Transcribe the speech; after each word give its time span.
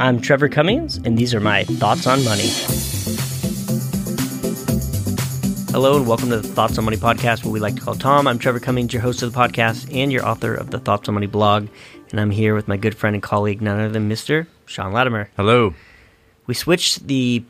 I'm 0.00 0.18
Trevor 0.18 0.48
Cummings, 0.48 0.96
and 0.96 1.18
these 1.18 1.34
are 1.34 1.40
my 1.40 1.64
thoughts 1.64 2.06
on 2.06 2.24
money. 2.24 2.48
Hello, 5.72 5.98
and 5.98 6.08
welcome 6.08 6.30
to 6.30 6.38
the 6.38 6.48
Thoughts 6.48 6.78
on 6.78 6.86
Money 6.86 6.96
podcast, 6.96 7.44
what 7.44 7.50
we 7.50 7.60
like 7.60 7.74
to 7.74 7.82
call 7.82 7.94
Tom. 7.94 8.26
I'm 8.26 8.38
Trevor 8.38 8.60
Cummings, 8.60 8.94
your 8.94 9.02
host 9.02 9.22
of 9.22 9.30
the 9.30 9.38
podcast 9.38 9.94
and 9.94 10.10
your 10.10 10.26
author 10.26 10.54
of 10.54 10.70
the 10.70 10.78
Thoughts 10.78 11.06
on 11.10 11.16
Money 11.16 11.26
blog. 11.26 11.68
And 12.12 12.18
I'm 12.18 12.30
here 12.30 12.54
with 12.54 12.66
my 12.66 12.78
good 12.78 12.94
friend 12.94 13.14
and 13.14 13.22
colleague, 13.22 13.60
none 13.60 13.78
other 13.78 13.90
than 13.90 14.08
Mr. 14.08 14.46
Sean 14.64 14.94
Latimer. 14.94 15.28
Hello. 15.36 15.74
We 16.46 16.54
switched 16.54 17.06
the 17.06 17.44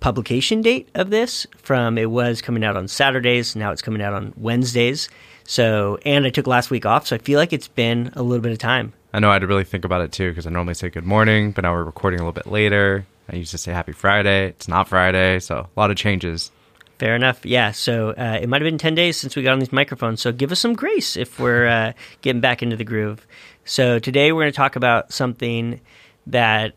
publication 0.00 0.60
date 0.60 0.90
of 0.94 1.08
this 1.08 1.46
from 1.56 1.96
it 1.96 2.10
was 2.10 2.42
coming 2.42 2.62
out 2.62 2.76
on 2.76 2.88
Saturdays, 2.88 3.56
now 3.56 3.72
it's 3.72 3.80
coming 3.80 4.02
out 4.02 4.12
on 4.12 4.34
Wednesdays. 4.36 5.08
So, 5.44 5.98
and 6.04 6.26
I 6.26 6.30
took 6.30 6.46
last 6.46 6.70
week 6.70 6.84
off, 6.84 7.06
so 7.06 7.16
I 7.16 7.20
feel 7.20 7.38
like 7.38 7.54
it's 7.54 7.68
been 7.68 8.12
a 8.14 8.22
little 8.22 8.42
bit 8.42 8.52
of 8.52 8.58
time. 8.58 8.92
I 9.12 9.20
know 9.20 9.30
I 9.30 9.34
had 9.34 9.40
to 9.40 9.46
really 9.46 9.64
think 9.64 9.84
about 9.84 10.00
it 10.02 10.12
too 10.12 10.30
because 10.30 10.46
I 10.46 10.50
normally 10.50 10.74
say 10.74 10.90
good 10.90 11.04
morning, 11.04 11.52
but 11.52 11.62
now 11.62 11.72
we're 11.72 11.84
recording 11.84 12.20
a 12.20 12.22
little 12.22 12.32
bit 12.32 12.46
later. 12.46 13.06
I 13.30 13.36
used 13.36 13.50
to 13.52 13.58
say 13.58 13.72
happy 13.72 13.92
Friday. 13.92 14.48
It's 14.48 14.68
not 14.68 14.88
Friday, 14.88 15.40
so 15.40 15.68
a 15.74 15.80
lot 15.80 15.90
of 15.90 15.96
changes. 15.96 16.50
Fair 16.98 17.14
enough. 17.14 17.44
Yeah. 17.44 17.72
So 17.72 18.10
uh, 18.10 18.38
it 18.40 18.48
might 18.48 18.62
have 18.62 18.66
been 18.66 18.78
10 18.78 18.94
days 18.94 19.18
since 19.18 19.36
we 19.36 19.42
got 19.42 19.52
on 19.52 19.58
these 19.58 19.72
microphones. 19.72 20.22
So 20.22 20.32
give 20.32 20.50
us 20.50 20.60
some 20.60 20.74
grace 20.74 21.16
if 21.16 21.38
we're 21.38 21.66
uh, 21.66 21.92
getting 22.22 22.40
back 22.40 22.62
into 22.62 22.76
the 22.76 22.84
groove. 22.84 23.26
So 23.64 23.98
today 23.98 24.32
we're 24.32 24.42
going 24.42 24.52
to 24.52 24.56
talk 24.56 24.76
about 24.76 25.12
something 25.12 25.80
that 26.26 26.74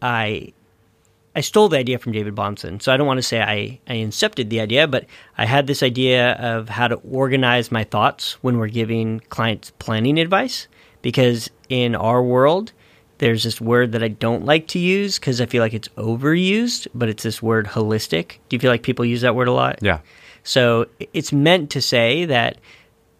I 0.00 0.52
I 1.34 1.40
stole 1.40 1.70
the 1.70 1.78
idea 1.78 1.98
from 1.98 2.12
David 2.12 2.34
Bahnsen. 2.34 2.82
So 2.82 2.92
I 2.92 2.98
don't 2.98 3.06
want 3.06 3.18
to 3.18 3.22
say 3.22 3.40
I, 3.40 3.80
I 3.88 3.96
incepted 3.96 4.50
the 4.50 4.60
idea, 4.60 4.86
but 4.86 5.06
I 5.38 5.46
had 5.46 5.66
this 5.66 5.82
idea 5.82 6.32
of 6.32 6.68
how 6.68 6.88
to 6.88 6.96
organize 6.96 7.72
my 7.72 7.84
thoughts 7.84 8.34
when 8.42 8.58
we're 8.58 8.68
giving 8.68 9.20
clients 9.30 9.72
planning 9.78 10.18
advice. 10.18 10.68
Because 11.02 11.50
in 11.68 11.94
our 11.94 12.22
world, 12.22 12.72
there's 13.18 13.44
this 13.44 13.60
word 13.60 13.92
that 13.92 14.02
I 14.02 14.08
don't 14.08 14.44
like 14.44 14.66
to 14.68 14.78
use 14.78 15.18
because 15.18 15.40
I 15.40 15.46
feel 15.46 15.62
like 15.62 15.74
it's 15.74 15.88
overused, 15.90 16.88
but 16.94 17.08
it's 17.08 17.22
this 17.22 17.42
word 17.42 17.66
holistic. 17.66 18.38
Do 18.48 18.56
you 18.56 18.58
feel 18.58 18.70
like 18.70 18.82
people 18.82 19.04
use 19.04 19.20
that 19.20 19.36
word 19.36 19.48
a 19.48 19.52
lot? 19.52 19.78
Yeah. 19.80 20.00
So 20.44 20.86
it's 21.12 21.32
meant 21.32 21.70
to 21.70 21.82
say 21.82 22.24
that 22.24 22.58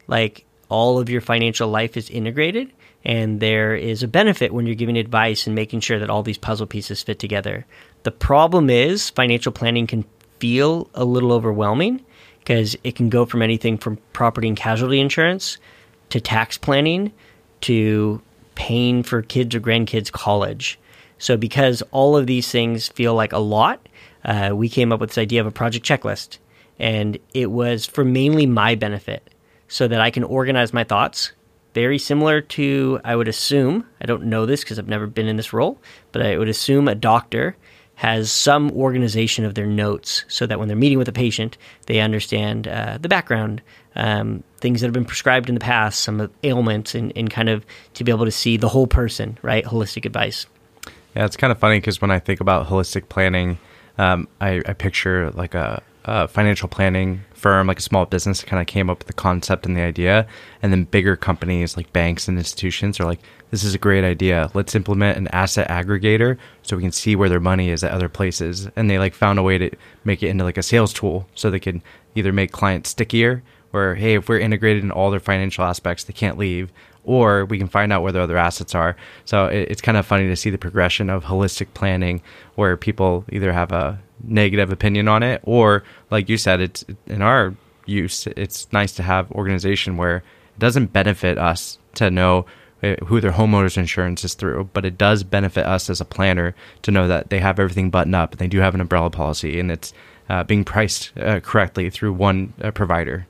like 0.09 0.45
all 0.69 0.99
of 0.99 1.09
your 1.09 1.21
financial 1.21 1.69
life 1.69 1.97
is 1.97 2.11
integrated 2.11 2.73
and 3.05 3.41
there 3.41 3.75
is 3.75 4.03
a 4.03 4.09
benefit 4.09 4.53
when 4.53 4.67
you're 4.67 4.75
giving 4.75 4.97
advice 4.97 5.47
and 5.47 5.55
making 5.55 5.81
sure 5.81 5.99
that 5.99 6.11
all 6.11 6.23
these 6.23 6.39
puzzle 6.39 6.67
pieces 6.67 7.03
fit 7.03 7.19
together. 7.19 7.67
The 8.03 8.11
problem 8.11 8.71
is 8.71 9.11
financial 9.11 9.53
planning 9.53 9.87
can 9.87 10.05
feel 10.39 10.91
a 10.95 11.05
little 11.05 11.33
overwhelming 11.33 12.05
because 12.41 12.77
it 12.83 12.97
can 12.97 13.09
go 13.09 13.25
from 13.25 13.43
anything 13.43 13.79
from 13.79 13.99
property 14.13 14.49
and 14.49 14.57
casualty 14.57 14.99
insurance 14.99 15.59
to 16.11 16.21
tax 16.21 16.59
planning 16.59 17.13
to 17.63 18.21
paying 18.55 19.03
for 19.03 19.23
kids 19.23 19.55
or 19.55 19.61
grandkids 19.61 20.13
college. 20.13 20.79
So 21.19 21.37
because 21.37 21.83
all 21.91 22.17
of 22.17 22.27
these 22.27 22.51
things 22.51 22.89
feel 22.89 23.15
like 23.15 23.33
a 23.33 23.39
lot, 23.39 23.89
uh, 24.25 24.51
we 24.55 24.69
came 24.69 24.93
up 24.93 25.01
with 25.01 25.11
this 25.11 25.19
idea 25.19 25.41
of 25.41 25.47
a 25.47 25.53
project 25.53 25.87
checklist, 25.87 26.39
and 26.79 27.19
it 27.33 27.51
was 27.51 27.87
for 27.87 28.05
mainly 28.05 28.47
my 28.47 28.75
benefit, 28.75 29.33
so 29.69 29.89
that 29.89 30.01
I 30.01 30.11
can 30.11 30.25
organize 30.25 30.73
my 30.73 30.85
thoughts. 30.85 31.33
Very 31.75 31.99
similar 31.99 32.41
to, 32.41 33.01
I 33.05 33.17
would 33.17 33.29
assume, 33.29 33.87
I 34.01 34.07
don't 34.07 34.25
know 34.25 34.45
this 34.45 34.63
because 34.63 34.79
I've 34.79 34.89
never 34.89 35.07
been 35.07 35.29
in 35.29 35.37
this 35.37 35.53
role, 35.53 35.81
but 36.11 36.21
I 36.23 36.37
would 36.37 36.49
assume 36.49 36.87
a 36.87 36.95
doctor 36.95 37.57
has 37.95 38.33
some 38.33 38.71
organization 38.73 39.45
of 39.45 39.55
their 39.55 39.67
notes 39.67 40.25
so 40.29 40.47
that 40.47 40.59
when 40.59 40.67
they're 40.67 40.77
meeting 40.77 40.99
with 40.99 41.09
a 41.09 41.13
patient, 41.13 41.57
they 41.87 42.01
understand 42.01 42.67
uh, 42.67 42.99
the 43.01 43.09
background, 43.09 43.63
um, 43.97 44.43
things 44.59 44.81
that 44.81 44.87
have 44.87 44.95
been 44.95 45.05
prescribed 45.05 45.49
in 45.49 45.55
the 45.55 45.61
past, 45.61 46.01
some 46.01 46.31
ailments, 46.43 46.95
and, 46.95 47.13
and 47.17 47.31
kind 47.31 47.49
of 47.49 47.65
to 47.95 48.05
be 48.05 48.13
able 48.13 48.25
to 48.25 48.31
see 48.31 48.57
the 48.57 48.69
whole 48.69 48.87
person, 48.87 49.39
right? 49.43 49.65
Holistic 49.65 50.05
advice. 50.05 50.47
Yeah, 51.15 51.27
it's 51.27 51.37
kind 51.37 51.51
of 51.51 51.59
funny 51.59 51.79
because 51.79 52.01
when 52.01 52.11
I 52.11 52.19
think 52.19 52.41
about 52.41 52.67
holistic 52.67 53.09
planning, 53.09 53.59
um, 53.99 54.29
I, 54.41 54.63
I, 54.67 54.73
picture 54.73 55.31
like 55.33 55.55
a, 55.55 55.83
a, 56.07 56.27
financial 56.27 56.69
planning 56.69 57.21
firm, 57.35 57.67
like 57.67 57.79
a 57.79 57.83
small 57.83 58.07
business, 58.07 58.43
kind 58.43 58.61
of 58.61 58.67
came 58.67 58.89
up 58.89 59.01
with 59.01 59.09
the 59.09 59.13
concept 59.13 59.67
and 59.67 59.77
the 59.77 59.83
idea, 59.83 60.27
and 60.63 60.73
then 60.73 60.85
bigger 60.85 61.15
companies 61.15 61.77
like 61.77 61.93
banks 61.93 62.29
and 62.29 62.39
institutions 62.39 62.99
are 62.99 63.05
like, 63.05 63.21
"This 63.51 63.63
is 63.63 63.75
a 63.75 63.79
great 63.79 64.05
idea. 64.05 64.51
Let's 64.55 64.75
implement 64.75 65.19
an 65.19 65.29
asset 65.29 65.69
aggregator 65.69 66.39
so 66.63 66.77
we 66.77 66.83
can 66.83 66.93
see 66.93 67.15
where 67.15 67.29
their 67.29 67.41
money 67.41 67.69
is 67.69 67.85
at 67.85 67.93
other 67.93 68.09
places." 68.09 68.71
And 68.75 68.89
they 68.89 68.99
like 68.99 69.13
found 69.13 69.39
a 69.39 69.43
way 69.43 69.59
to 69.59 69.71
make 70.05 70.23
it 70.23 70.29
into 70.29 70.45
like 70.45 70.57
a 70.57 70.63
sales 70.63 70.95
tool 70.95 71.29
so 71.35 71.51
they 71.51 71.61
can 71.61 71.83
either 72.15 72.33
make 72.33 72.53
clients 72.53 72.89
stickier 72.89 73.43
where 73.73 73.95
hey 73.95 74.15
if 74.15 74.29
we're 74.29 74.39
integrated 74.39 74.83
in 74.83 74.91
all 74.91 75.11
their 75.11 75.21
financial 75.21 75.65
aspects 75.65 76.05
they 76.05 76.13
can't 76.13 76.39
leave 76.39 76.73
or 77.05 77.45
we 77.47 77.59
can 77.59 77.67
find 77.67 77.93
out 77.93 78.03
where 78.03 78.13
their 78.13 78.23
other 78.23 78.39
assets 78.39 78.75
are 78.75 78.97
so 79.25 79.47
it, 79.47 79.69
it's 79.71 79.83
kind 79.83 79.99
of 79.99 80.07
funny 80.07 80.29
to 80.29 80.37
see 80.37 80.51
the 80.51 80.59
progression 80.59 81.11
of 81.11 81.25
holistic 81.25 81.67
planning 81.75 82.23
where 82.55 82.77
people 82.77 83.25
either 83.31 83.53
have 83.53 83.73
a 83.73 84.01
negative 84.25 84.71
opinion 84.71 85.09
on 85.09 85.23
it 85.23 85.41
or 85.45 85.83
like 86.11 86.29
you 86.29 86.39
said 86.39 86.61
it's 86.61 86.85
in 87.07 87.21
our 87.21 87.55
use 87.87 88.27
it's 88.37 88.73
nice 88.73 88.93
to 88.93 89.03
have 89.03 89.31
organization 89.33 89.97
where 89.97 90.19
it 90.19 90.59
doesn't 90.59 90.93
benefit 90.93 91.39
us 91.39 91.79
to 91.95 92.11
know 92.11 92.47
eh, 92.83 92.97
who 93.07 93.21
their 93.21 93.33
homeowners 93.33 93.77
insurance 93.77 94.25
is 94.25 94.35
through, 94.35 94.69
but 94.73 94.85
it 94.85 94.99
does 94.99 95.25
benefit 95.25 95.67
us 95.67 95.91
as 95.91 96.01
a 96.01 96.05
planner 96.05 96.55
to 96.83 96.91
know 96.91 97.09
that 97.09 97.31
they 97.31 97.41
have 97.41 97.59
everything 97.59 97.91
buttoned 97.91 98.15
up 98.15 98.33
and 98.33 98.39
they 98.39 98.49
do 98.49 98.59
have 98.59 98.75
an 98.75 98.81
umbrella 98.81 99.11
policy 99.11 99.59
and 99.59 99.71
it's 99.71 99.93
uh, 100.29 100.45
being 100.45 100.65
priced 100.65 101.17
uh, 101.19 101.41
correctly 101.41 101.91
through 101.91 102.13
one 102.13 102.53
uh, 102.63 102.71
provider. 102.71 103.27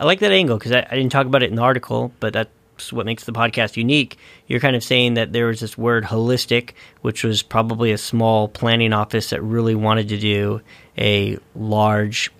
I 0.00 0.04
like 0.04 0.20
that 0.20 0.32
angle 0.32 0.58
because 0.58 0.72
I, 0.72 0.86
I, 0.90 0.96
didn't 0.96 1.10
talk 1.10 1.26
about 1.26 1.42
it 1.42 1.50
in 1.50 1.56
the 1.56 1.62
article, 1.62 2.12
but 2.20 2.32
that's 2.32 2.92
what 2.92 3.04
makes 3.04 3.24
the 3.24 3.32
podcast 3.32 3.76
unique. 3.76 4.16
You're 4.46 4.60
kind 4.60 4.76
of 4.76 4.84
saying 4.84 5.14
that 5.14 5.32
there 5.32 5.46
was 5.46 5.60
this 5.60 5.76
word 5.76 6.04
holistic, 6.04 6.72
which 7.02 7.24
was 7.24 7.42
probably 7.42 7.90
a 7.90 7.98
small 7.98 8.48
planning 8.48 8.92
office 8.92 9.30
that 9.30 9.42
really 9.42 9.74
wanted 9.74 10.08
to 10.10 10.18
do 10.18 10.60
a 10.96 11.38
large, 11.56 12.30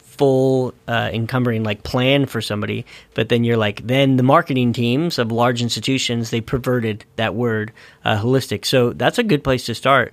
full, 0.00 0.74
uh, 0.86 1.10
encumbering 1.14 1.64
like 1.64 1.82
plan 1.82 2.26
for 2.26 2.42
somebody. 2.42 2.84
But 3.14 3.30
then 3.30 3.42
you're 3.42 3.56
like, 3.56 3.86
then 3.86 4.18
the 4.18 4.22
marketing 4.22 4.74
teams 4.74 5.18
of 5.18 5.32
large 5.32 5.62
institutions 5.62 6.28
they 6.28 6.42
perverted 6.42 7.06
that 7.16 7.34
word 7.34 7.72
uh, 8.04 8.18
holistic. 8.18 8.66
So 8.66 8.92
that's 8.92 9.18
a 9.18 9.22
good 9.22 9.42
place 9.42 9.64
to 9.66 9.74
start. 9.74 10.12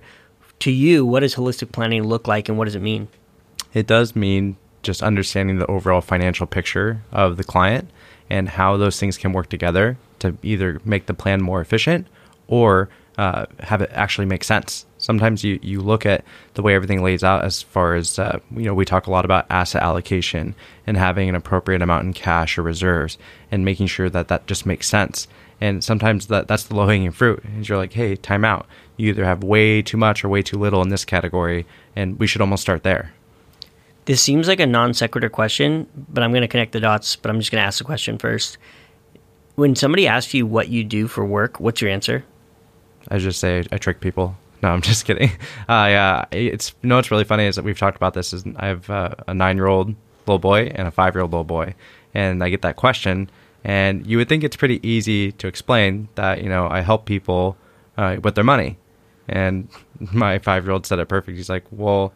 To 0.60 0.70
you, 0.70 1.04
what 1.04 1.20
does 1.20 1.34
holistic 1.34 1.72
planning 1.72 2.04
look 2.04 2.26
like, 2.26 2.48
and 2.48 2.56
what 2.56 2.64
does 2.64 2.74
it 2.74 2.80
mean? 2.80 3.08
It 3.74 3.86
does 3.86 4.16
mean 4.16 4.56
just 4.84 5.02
understanding 5.02 5.58
the 5.58 5.66
overall 5.66 6.00
financial 6.00 6.46
picture 6.46 7.02
of 7.10 7.36
the 7.36 7.44
client 7.44 7.90
and 8.30 8.48
how 8.48 8.76
those 8.76 8.98
things 8.98 9.18
can 9.18 9.32
work 9.32 9.48
together 9.48 9.98
to 10.20 10.36
either 10.42 10.80
make 10.84 11.06
the 11.06 11.14
plan 11.14 11.42
more 11.42 11.60
efficient 11.60 12.06
or 12.46 12.88
uh, 13.18 13.46
have 13.60 13.80
it 13.80 13.90
actually 13.92 14.26
make 14.26 14.42
sense. 14.42 14.86
Sometimes 14.98 15.44
you, 15.44 15.58
you 15.62 15.80
look 15.80 16.04
at 16.04 16.24
the 16.54 16.62
way 16.62 16.74
everything 16.74 17.02
lays 17.02 17.22
out 17.22 17.44
as 17.44 17.62
far 17.62 17.94
as, 17.94 18.18
uh, 18.18 18.40
you 18.50 18.64
know, 18.64 18.74
we 18.74 18.84
talk 18.84 19.06
a 19.06 19.10
lot 19.10 19.24
about 19.24 19.46
asset 19.50 19.82
allocation 19.82 20.54
and 20.86 20.96
having 20.96 21.28
an 21.28 21.34
appropriate 21.34 21.82
amount 21.82 22.06
in 22.06 22.12
cash 22.12 22.58
or 22.58 22.62
reserves 22.62 23.18
and 23.50 23.64
making 23.64 23.86
sure 23.86 24.10
that 24.10 24.28
that 24.28 24.46
just 24.46 24.66
makes 24.66 24.88
sense. 24.88 25.28
And 25.60 25.84
sometimes 25.84 26.26
that, 26.26 26.48
that's 26.48 26.64
the 26.64 26.74
low 26.74 26.88
hanging 26.88 27.12
fruit. 27.12 27.44
And 27.44 27.68
you're 27.68 27.78
like, 27.78 27.92
hey, 27.92 28.16
time 28.16 28.44
out. 28.44 28.66
You 28.96 29.10
either 29.10 29.24
have 29.24 29.44
way 29.44 29.82
too 29.82 29.96
much 29.96 30.24
or 30.24 30.28
way 30.28 30.42
too 30.42 30.58
little 30.58 30.82
in 30.82 30.88
this 30.88 31.04
category, 31.04 31.66
and 31.94 32.18
we 32.18 32.26
should 32.26 32.40
almost 32.40 32.62
start 32.62 32.82
there. 32.82 33.12
This 34.06 34.22
seems 34.22 34.48
like 34.48 34.60
a 34.60 34.66
non 34.66 34.92
sequitur 34.92 35.28
question, 35.28 35.86
but 36.08 36.22
I'm 36.22 36.30
going 36.30 36.42
to 36.42 36.48
connect 36.48 36.72
the 36.72 36.80
dots. 36.80 37.16
But 37.16 37.30
I'm 37.30 37.38
just 37.38 37.50
going 37.50 37.62
to 37.62 37.66
ask 37.66 37.78
the 37.78 37.84
question 37.84 38.18
first. 38.18 38.58
When 39.54 39.76
somebody 39.76 40.06
asks 40.06 40.34
you 40.34 40.46
what 40.46 40.68
you 40.68 40.84
do 40.84 41.06
for 41.06 41.24
work, 41.24 41.60
what's 41.60 41.80
your 41.80 41.90
answer? 41.90 42.24
I 43.08 43.18
just 43.18 43.40
say 43.40 43.64
I 43.70 43.78
trick 43.78 44.00
people. 44.00 44.36
No, 44.62 44.70
I'm 44.70 44.82
just 44.82 45.04
kidding. 45.04 45.30
Uh, 45.68 45.88
yeah, 45.88 46.24
it's 46.30 46.74
you 46.82 46.88
know 46.88 46.96
what's 46.96 47.10
really 47.10 47.24
funny 47.24 47.44
is 47.44 47.56
that 47.56 47.64
we've 47.64 47.78
talked 47.78 47.96
about 47.96 48.14
this. 48.14 48.32
Is 48.32 48.44
I 48.56 48.66
have 48.66 48.90
uh, 48.90 49.14
a 49.26 49.34
nine 49.34 49.56
year 49.56 49.66
old 49.66 49.94
little 50.26 50.38
boy 50.38 50.72
and 50.74 50.88
a 50.88 50.90
five 50.90 51.14
year 51.14 51.22
old 51.22 51.32
little 51.32 51.44
boy, 51.44 51.74
and 52.12 52.42
I 52.42 52.50
get 52.50 52.62
that 52.62 52.76
question, 52.76 53.30
and 53.62 54.06
you 54.06 54.18
would 54.18 54.28
think 54.28 54.44
it's 54.44 54.56
pretty 54.56 54.86
easy 54.86 55.32
to 55.32 55.46
explain 55.46 56.08
that 56.16 56.42
you 56.42 56.48
know 56.48 56.68
I 56.68 56.80
help 56.80 57.06
people 57.06 57.56
uh, 57.96 58.16
with 58.22 58.34
their 58.34 58.44
money, 58.44 58.76
and 59.28 59.68
my 60.12 60.38
five 60.40 60.64
year 60.64 60.72
old 60.72 60.84
said 60.86 60.98
it 60.98 61.08
perfect. 61.08 61.36
He's 61.36 61.48
like, 61.48 61.64
well 61.70 62.12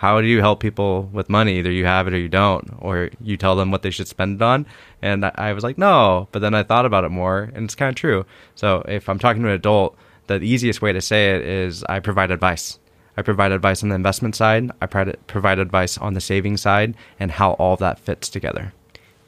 how 0.00 0.18
do 0.22 0.26
you 0.26 0.40
help 0.40 0.60
people 0.60 1.10
with 1.12 1.28
money? 1.28 1.58
Either 1.58 1.70
you 1.70 1.84
have 1.84 2.08
it 2.08 2.14
or 2.14 2.18
you 2.18 2.30
don't, 2.30 2.66
or 2.78 3.10
you 3.20 3.36
tell 3.36 3.54
them 3.54 3.70
what 3.70 3.82
they 3.82 3.90
should 3.90 4.08
spend 4.08 4.36
it 4.36 4.42
on. 4.42 4.64
And 5.02 5.26
I 5.26 5.52
was 5.52 5.62
like, 5.62 5.76
no. 5.76 6.26
But 6.32 6.38
then 6.38 6.54
I 6.54 6.62
thought 6.62 6.86
about 6.86 7.04
it 7.04 7.10
more, 7.10 7.50
and 7.54 7.66
it's 7.66 7.74
kind 7.74 7.90
of 7.90 7.96
true. 7.96 8.24
So 8.54 8.82
if 8.88 9.10
I'm 9.10 9.18
talking 9.18 9.42
to 9.42 9.48
an 9.48 9.54
adult, 9.54 9.98
the 10.26 10.40
easiest 10.40 10.80
way 10.80 10.94
to 10.94 11.02
say 11.02 11.36
it 11.36 11.42
is 11.42 11.84
I 11.84 12.00
provide 12.00 12.30
advice. 12.30 12.78
I 13.18 13.20
provide 13.20 13.52
advice 13.52 13.82
on 13.82 13.90
the 13.90 13.94
investment 13.94 14.34
side, 14.34 14.70
I 14.80 14.86
provide 14.86 15.58
advice 15.58 15.98
on 15.98 16.14
the 16.14 16.20
saving 16.22 16.56
side, 16.56 16.94
and 17.18 17.30
how 17.30 17.52
all 17.52 17.76
that 17.76 17.98
fits 17.98 18.30
together. 18.30 18.72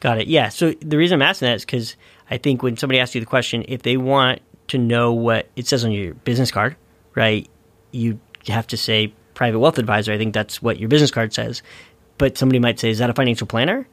Got 0.01 0.23
it. 0.23 0.27
Yeah. 0.27 0.49
So 0.49 0.73
the 0.81 0.97
reason 0.97 1.17
I'm 1.17 1.29
asking 1.29 1.49
that 1.49 1.57
is 1.57 1.67
because 1.67 1.97
I 2.31 2.39
think 2.39 2.63
when 2.63 2.79
somebody 2.79 2.99
asks 2.99 3.15
you 3.15 3.21
the 3.21 3.27
question, 3.27 3.67
if 3.69 3.83
they 3.83 3.99
want 3.99 4.41
to 4.69 4.79
know 4.79 5.13
what 5.13 5.51
it 5.55 5.67
says 5.67 5.85
on 5.85 5.93
your 5.93 6.15
business 6.15 6.51
card, 6.51 6.77
right, 7.15 7.47
you 7.91 8.19
have 8.47 8.67
to 8.69 8.79
say 8.79 9.13
private 9.35 9.59
wealth 9.59 9.79
advisor. 9.79 10.13
I 10.13 10.19
think 10.19 10.35
that's 10.35 10.63
what 10.63 10.79
your 10.79 10.89
business 10.89 11.11
card 11.11 11.33
says. 11.33 11.63
But 12.19 12.39
somebody 12.39 12.59
might 12.59 12.79
say, 12.79 12.91
is 12.91 12.99
that 12.99 13.11
a 13.11 13.15
financial 13.15 13.47
planner? 13.47 13.87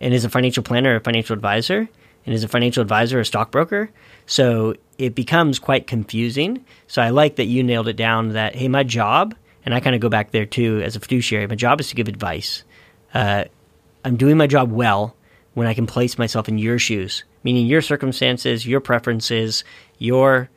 And 0.00 0.14
is 0.14 0.24
a 0.24 0.30
financial 0.30 0.62
planner 0.62 0.96
a 0.96 1.00
financial 1.00 1.34
advisor? 1.34 1.88
and 2.26 2.34
is 2.34 2.44
a 2.44 2.48
financial 2.48 2.82
advisor 2.82 3.20
a 3.20 3.24
stockbroker. 3.24 3.90
So 4.26 4.74
it 4.98 5.14
becomes 5.14 5.58
quite 5.58 5.86
confusing. 5.86 6.64
So 6.86 7.02
I 7.02 7.10
like 7.10 7.36
that 7.36 7.46
you 7.46 7.62
nailed 7.62 7.88
it 7.88 7.96
down 7.96 8.30
that, 8.30 8.54
hey, 8.54 8.68
my 8.68 8.82
job, 8.82 9.34
and 9.64 9.74
I 9.74 9.80
kind 9.80 9.94
of 9.94 10.00
go 10.00 10.08
back 10.08 10.30
there 10.30 10.46
too 10.46 10.80
as 10.82 10.96
a 10.96 11.00
fiduciary, 11.00 11.46
my 11.46 11.54
job 11.54 11.80
is 11.80 11.88
to 11.88 11.94
give 11.94 12.08
advice. 12.08 12.64
Uh, 13.14 13.44
I'm 14.04 14.16
doing 14.16 14.36
my 14.36 14.46
job 14.46 14.70
well 14.70 15.16
when 15.54 15.66
I 15.66 15.74
can 15.74 15.86
place 15.86 16.18
myself 16.18 16.48
in 16.48 16.58
your 16.58 16.78
shoes, 16.78 17.24
meaning 17.42 17.66
your 17.66 17.82
circumstances, 17.82 18.66
your 18.66 18.80
preferences, 18.80 19.64
your 19.98 20.48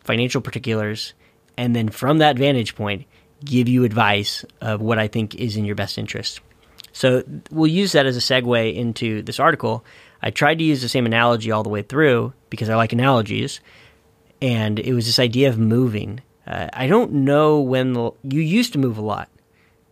financial 0.00 0.40
particulars, 0.40 1.14
and 1.56 1.76
then 1.76 1.88
from 1.88 2.18
that 2.18 2.38
vantage 2.38 2.74
point, 2.74 3.04
give 3.44 3.68
you 3.68 3.84
advice 3.84 4.44
of 4.60 4.80
what 4.80 4.98
I 4.98 5.08
think 5.08 5.34
is 5.34 5.56
in 5.56 5.64
your 5.64 5.74
best 5.74 5.98
interest. 5.98 6.40
So 6.92 7.22
we'll 7.50 7.70
use 7.70 7.92
that 7.92 8.06
as 8.06 8.16
a 8.16 8.20
segue 8.20 8.74
into 8.74 9.22
this 9.22 9.40
article. 9.40 9.84
I 10.22 10.30
tried 10.30 10.58
to 10.58 10.64
use 10.64 10.82
the 10.82 10.88
same 10.88 11.06
analogy 11.06 11.50
all 11.50 11.62
the 11.62 11.68
way 11.68 11.82
through 11.82 12.32
because 12.50 12.68
I 12.68 12.76
like 12.76 12.92
analogies, 12.92 13.60
and 14.40 14.78
it 14.78 14.92
was 14.92 15.06
this 15.06 15.18
idea 15.18 15.48
of 15.48 15.58
moving. 15.58 16.20
Uh, 16.46 16.68
I 16.72 16.86
don't 16.86 17.12
know 17.12 17.60
when 17.60 17.94
the, 17.94 18.12
you 18.22 18.40
used 18.40 18.72
to 18.74 18.78
move 18.78 18.98
a 18.98 19.02
lot, 19.02 19.28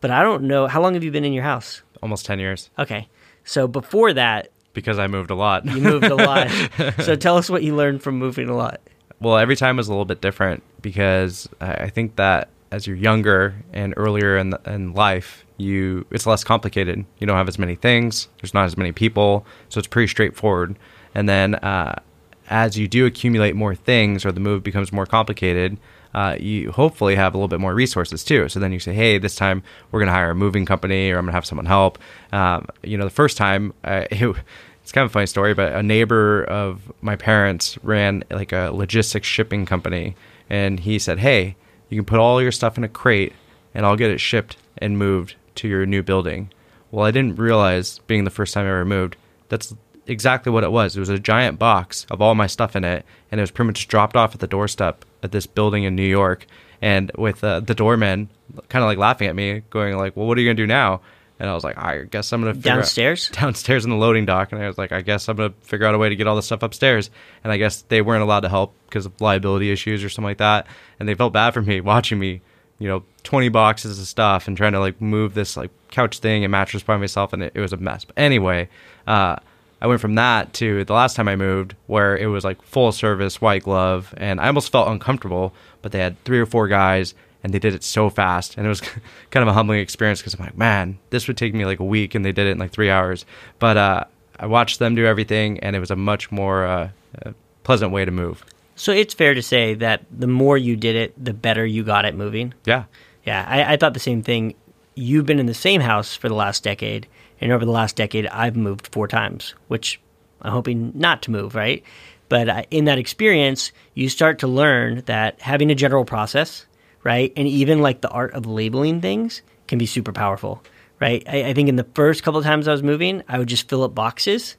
but 0.00 0.10
I 0.10 0.22
don't 0.22 0.44
know 0.44 0.66
how 0.66 0.80
long 0.80 0.94
have 0.94 1.02
you 1.02 1.10
been 1.10 1.24
in 1.24 1.32
your 1.32 1.44
house? 1.44 1.82
Almost 2.02 2.26
10 2.26 2.38
years. 2.38 2.70
Okay. 2.78 3.08
So 3.44 3.66
before 3.66 4.12
that, 4.12 4.50
because 4.72 4.98
I 4.98 5.08
moved 5.08 5.30
a 5.30 5.34
lot. 5.34 5.64
you 5.64 5.80
moved 5.80 6.04
a 6.04 6.14
lot. 6.14 6.48
so 7.00 7.16
tell 7.16 7.36
us 7.36 7.50
what 7.50 7.62
you 7.62 7.74
learned 7.74 8.02
from 8.02 8.16
moving 8.18 8.48
a 8.48 8.56
lot. 8.56 8.80
Well, 9.20 9.36
every 9.36 9.56
time 9.56 9.76
was 9.76 9.88
a 9.88 9.90
little 9.90 10.04
bit 10.04 10.20
different 10.20 10.62
because 10.80 11.48
I 11.60 11.90
think 11.90 12.16
that 12.16 12.48
as 12.70 12.86
you're 12.86 12.96
younger 12.96 13.54
and 13.72 13.94
earlier 13.96 14.36
in, 14.36 14.50
the, 14.50 14.60
in 14.66 14.92
life, 14.92 15.44
you 15.56 16.06
it's 16.10 16.26
less 16.26 16.44
complicated. 16.44 17.04
You 17.18 17.26
don't 17.26 17.36
have 17.36 17.48
as 17.48 17.58
many 17.58 17.74
things. 17.74 18.28
There's 18.40 18.54
not 18.54 18.64
as 18.64 18.76
many 18.76 18.92
people, 18.92 19.44
so 19.68 19.78
it's 19.78 19.88
pretty 19.88 20.08
straightforward. 20.08 20.76
And 21.14 21.28
then 21.28 21.56
uh, 21.56 22.00
as 22.48 22.76
you 22.78 22.88
do 22.88 23.06
accumulate 23.06 23.54
more 23.54 23.74
things, 23.74 24.24
or 24.24 24.32
the 24.32 24.40
move 24.40 24.62
becomes 24.62 24.92
more 24.92 25.06
complicated, 25.06 25.76
uh, 26.14 26.36
you 26.40 26.72
hopefully 26.72 27.14
have 27.14 27.34
a 27.34 27.36
little 27.36 27.48
bit 27.48 27.60
more 27.60 27.74
resources 27.74 28.24
too. 28.24 28.48
So 28.48 28.58
then 28.58 28.72
you 28.72 28.80
say, 28.80 28.92
hey, 28.92 29.18
this 29.18 29.36
time 29.36 29.62
we're 29.90 30.00
going 30.00 30.08
to 30.08 30.12
hire 30.12 30.30
a 30.30 30.34
moving 30.34 30.66
company, 30.66 31.10
or 31.10 31.18
I'm 31.18 31.24
going 31.24 31.32
to 31.32 31.36
have 31.36 31.46
someone 31.46 31.66
help. 31.66 31.98
Um, 32.32 32.66
you 32.82 32.96
know, 32.96 33.04
the 33.04 33.10
first 33.10 33.36
time 33.36 33.72
uh, 33.84 34.06
it, 34.10 34.36
it's 34.82 34.92
kind 34.92 35.04
of 35.04 35.10
a 35.10 35.12
funny 35.12 35.26
story, 35.26 35.54
but 35.54 35.72
a 35.72 35.82
neighbor 35.82 36.44
of 36.44 36.92
my 37.00 37.14
parents 37.14 37.78
ran 37.82 38.24
like 38.30 38.52
a 38.52 38.70
logistics 38.72 39.26
shipping 39.26 39.66
company, 39.66 40.16
and 40.48 40.80
he 40.80 40.98
said, 40.98 41.18
hey, 41.18 41.54
you 41.90 41.98
can 41.98 42.06
put 42.06 42.18
all 42.18 42.40
your 42.40 42.52
stuff 42.52 42.78
in 42.78 42.84
a 42.84 42.88
crate, 42.88 43.34
and 43.74 43.84
I'll 43.84 43.96
get 43.96 44.10
it 44.10 44.20
shipped 44.20 44.56
and 44.78 44.98
moved 44.98 45.34
to 45.56 45.68
your 45.68 45.84
new 45.84 46.02
building. 46.02 46.50
Well, 46.90 47.04
I 47.04 47.10
didn't 47.10 47.36
realize, 47.36 47.98
being 48.06 48.24
the 48.24 48.30
first 48.30 48.54
time 48.54 48.64
I 48.64 48.70
ever 48.70 48.84
moved, 48.84 49.16
that's 49.48 49.74
exactly 50.06 50.50
what 50.50 50.64
it 50.64 50.72
was. 50.72 50.96
It 50.96 51.00
was 51.00 51.08
a 51.08 51.18
giant 51.18 51.58
box 51.58 52.06
of 52.10 52.20
all 52.20 52.34
my 52.34 52.46
stuff 52.46 52.74
in 52.74 52.84
it, 52.84 53.04
and 53.30 53.38
it 53.38 53.42
was 53.42 53.50
pretty 53.50 53.66
much 53.66 53.88
dropped 53.88 54.16
off 54.16 54.34
at 54.34 54.40
the 54.40 54.46
doorstep 54.46 55.04
at 55.22 55.32
this 55.32 55.46
building 55.46 55.84
in 55.84 55.94
New 55.94 56.02
York. 56.02 56.46
And 56.82 57.12
with 57.16 57.44
uh, 57.44 57.60
the 57.60 57.74
doorman 57.74 58.30
kind 58.68 58.82
of 58.82 58.88
like 58.88 58.98
laughing 58.98 59.28
at 59.28 59.36
me, 59.36 59.62
going 59.70 59.96
like, 59.96 60.16
"Well, 60.16 60.26
what 60.26 60.38
are 60.38 60.40
you 60.40 60.48
gonna 60.48 60.54
do 60.54 60.66
now?" 60.66 61.00
And 61.40 61.48
I 61.48 61.54
was 61.54 61.64
like, 61.64 61.78
I 61.78 62.04
guess 62.04 62.32
I'm 62.32 62.42
gonna 62.42 62.54
downstairs, 62.54 63.30
out, 63.32 63.36
downstairs 63.40 63.84
in 63.84 63.90
the 63.90 63.96
loading 63.96 64.26
dock. 64.26 64.52
And 64.52 64.62
I 64.62 64.68
was 64.68 64.78
like, 64.78 64.92
I 64.92 65.00
guess 65.00 65.28
I'm 65.28 65.36
gonna 65.36 65.54
figure 65.62 65.86
out 65.86 65.94
a 65.94 65.98
way 65.98 66.10
to 66.10 66.16
get 66.16 66.26
all 66.26 66.36
the 66.36 66.42
stuff 66.42 66.62
upstairs. 66.62 67.10
And 67.42 67.52
I 67.52 67.56
guess 67.56 67.82
they 67.82 68.02
weren't 68.02 68.22
allowed 68.22 68.40
to 68.40 68.48
help 68.48 68.74
because 68.86 69.06
of 69.06 69.20
liability 69.20 69.72
issues 69.72 70.04
or 70.04 70.10
something 70.10 70.28
like 70.28 70.38
that. 70.38 70.66
And 71.00 71.08
they 71.08 71.14
felt 71.14 71.32
bad 71.32 71.54
for 71.54 71.62
me 71.62 71.80
watching 71.80 72.18
me 72.18 72.42
you 72.80 72.88
know, 72.88 73.04
20 73.24 73.50
boxes 73.50 74.00
of 74.00 74.06
stuff 74.06 74.48
and 74.48 74.56
trying 74.56 74.72
to 74.72 74.80
like 74.80 75.00
move 75.00 75.34
this 75.34 75.54
like 75.56 75.70
couch 75.90 76.18
thing 76.18 76.44
and 76.44 76.50
mattress 76.50 76.82
by 76.82 76.96
myself. 76.96 77.32
And 77.32 77.42
it, 77.42 77.52
it 77.54 77.60
was 77.60 77.74
a 77.74 77.76
mess. 77.76 78.04
But 78.06 78.18
anyway, 78.18 78.68
uh, 79.06 79.36
I 79.82 79.86
went 79.86 80.00
from 80.00 80.14
that 80.16 80.54
to 80.54 80.84
the 80.84 80.92
last 80.92 81.14
time 81.14 81.28
I 81.28 81.36
moved 81.36 81.76
where 81.86 82.16
it 82.16 82.26
was 82.26 82.42
like 82.42 82.60
full 82.62 82.90
service 82.90 83.40
white 83.40 83.62
glove 83.62 84.12
and 84.16 84.40
I 84.40 84.46
almost 84.46 84.72
felt 84.72 84.88
uncomfortable, 84.88 85.54
but 85.82 85.92
they 85.92 85.98
had 85.98 86.22
three 86.24 86.40
or 86.40 86.46
four 86.46 86.68
guys 86.68 87.14
and 87.42 87.54
they 87.54 87.58
did 87.58 87.74
it 87.74 87.82
so 87.82 88.10
fast 88.10 88.56
and 88.56 88.66
it 88.66 88.68
was 88.68 88.80
kind 89.30 89.42
of 89.42 89.48
a 89.48 89.52
humbling 89.52 89.80
experience 89.80 90.20
because 90.20 90.34
I'm 90.34 90.44
like, 90.44 90.56
man, 90.56 90.98
this 91.10 91.28
would 91.28 91.36
take 91.36 91.54
me 91.54 91.64
like 91.64 91.80
a 91.80 91.84
week 91.84 92.14
and 92.14 92.24
they 92.24 92.32
did 92.32 92.46
it 92.46 92.52
in 92.52 92.58
like 92.58 92.72
three 92.72 92.90
hours. 92.90 93.24
But 93.58 93.76
uh, 93.76 94.04
I 94.38 94.46
watched 94.46 94.78
them 94.78 94.94
do 94.94 95.06
everything 95.06 95.60
and 95.60 95.74
it 95.74 95.80
was 95.80 95.90
a 95.90 95.96
much 95.96 96.30
more 96.30 96.66
uh, 96.66 96.90
uh 97.24 97.32
pleasant 97.62 97.92
way 97.92 98.04
to 98.04 98.10
move. 98.10 98.44
So 98.76 98.92
it's 98.92 99.12
fair 99.12 99.34
to 99.34 99.42
say 99.42 99.74
that 99.74 100.04
the 100.10 100.26
more 100.26 100.56
you 100.56 100.74
did 100.74 100.96
it, 100.96 101.22
the 101.22 101.34
better 101.34 101.66
you 101.66 101.84
got 101.84 102.06
at 102.06 102.14
moving. 102.14 102.54
Yeah. 102.64 102.84
Yeah, 103.24 103.44
I, 103.46 103.74
I 103.74 103.76
thought 103.76 103.92
the 103.92 104.00
same 104.00 104.22
thing. 104.22 104.54
You've 104.94 105.26
been 105.26 105.38
in 105.38 105.46
the 105.46 105.54
same 105.54 105.82
house 105.82 106.16
for 106.16 106.28
the 106.28 106.34
last 106.34 106.64
decade, 106.64 107.06
and 107.40 107.52
over 107.52 107.64
the 107.64 107.70
last 107.70 107.96
decade, 107.96 108.26
I've 108.28 108.56
moved 108.56 108.88
four 108.88 109.06
times, 109.06 109.54
which 109.68 110.00
I'm 110.42 110.52
hoping 110.52 110.92
not 110.94 111.22
to 111.22 111.30
move, 111.30 111.54
right? 111.54 111.84
But 112.30 112.48
uh, 112.48 112.62
in 112.70 112.86
that 112.86 112.98
experience, 112.98 113.72
you 113.94 114.08
start 114.08 114.38
to 114.38 114.46
learn 114.46 115.02
that 115.06 115.40
having 115.42 115.70
a 115.70 115.74
general 115.74 116.04
process, 116.04 116.64
right, 117.02 117.32
and 117.36 117.46
even 117.46 117.80
like 117.80 118.00
the 118.00 118.10
art 118.10 118.34
of 118.34 118.46
labeling 118.46 119.00
things 119.00 119.42
can 119.66 119.78
be 119.78 119.86
super 119.86 120.12
powerful, 120.12 120.62
right? 121.00 121.22
I, 121.28 121.44
I 121.44 121.54
think 121.54 121.68
in 121.68 121.76
the 121.76 121.86
first 121.94 122.22
couple 122.22 122.38
of 122.38 122.44
times 122.44 122.68
I 122.68 122.72
was 122.72 122.82
moving, 122.82 123.22
I 123.28 123.38
would 123.38 123.48
just 123.48 123.68
fill 123.68 123.82
up 123.82 123.94
boxes 123.94 124.56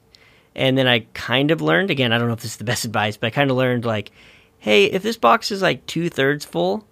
and 0.54 0.76
then 0.76 0.86
I 0.86 1.00
kind 1.14 1.50
of 1.50 1.60
learned 1.60 1.90
again, 1.90 2.12
I 2.12 2.18
don't 2.18 2.28
know 2.28 2.34
if 2.34 2.40
this 2.40 2.52
is 2.52 2.56
the 2.58 2.64
best 2.64 2.84
advice, 2.86 3.16
but 3.16 3.28
I 3.28 3.30
kind 3.30 3.50
of 3.50 3.56
learned 3.56 3.84
like, 3.84 4.10
hey, 4.58 4.86
if 4.86 5.02
this 5.02 5.16
box 5.16 5.50
is 5.50 5.62
like 5.62 5.86
two 5.86 6.08
thirds 6.08 6.44
full, 6.44 6.86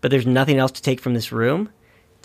but 0.00 0.10
there's 0.10 0.26
nothing 0.26 0.58
else 0.58 0.72
to 0.72 0.82
take 0.82 1.00
from 1.00 1.14
this 1.14 1.32
room, 1.32 1.70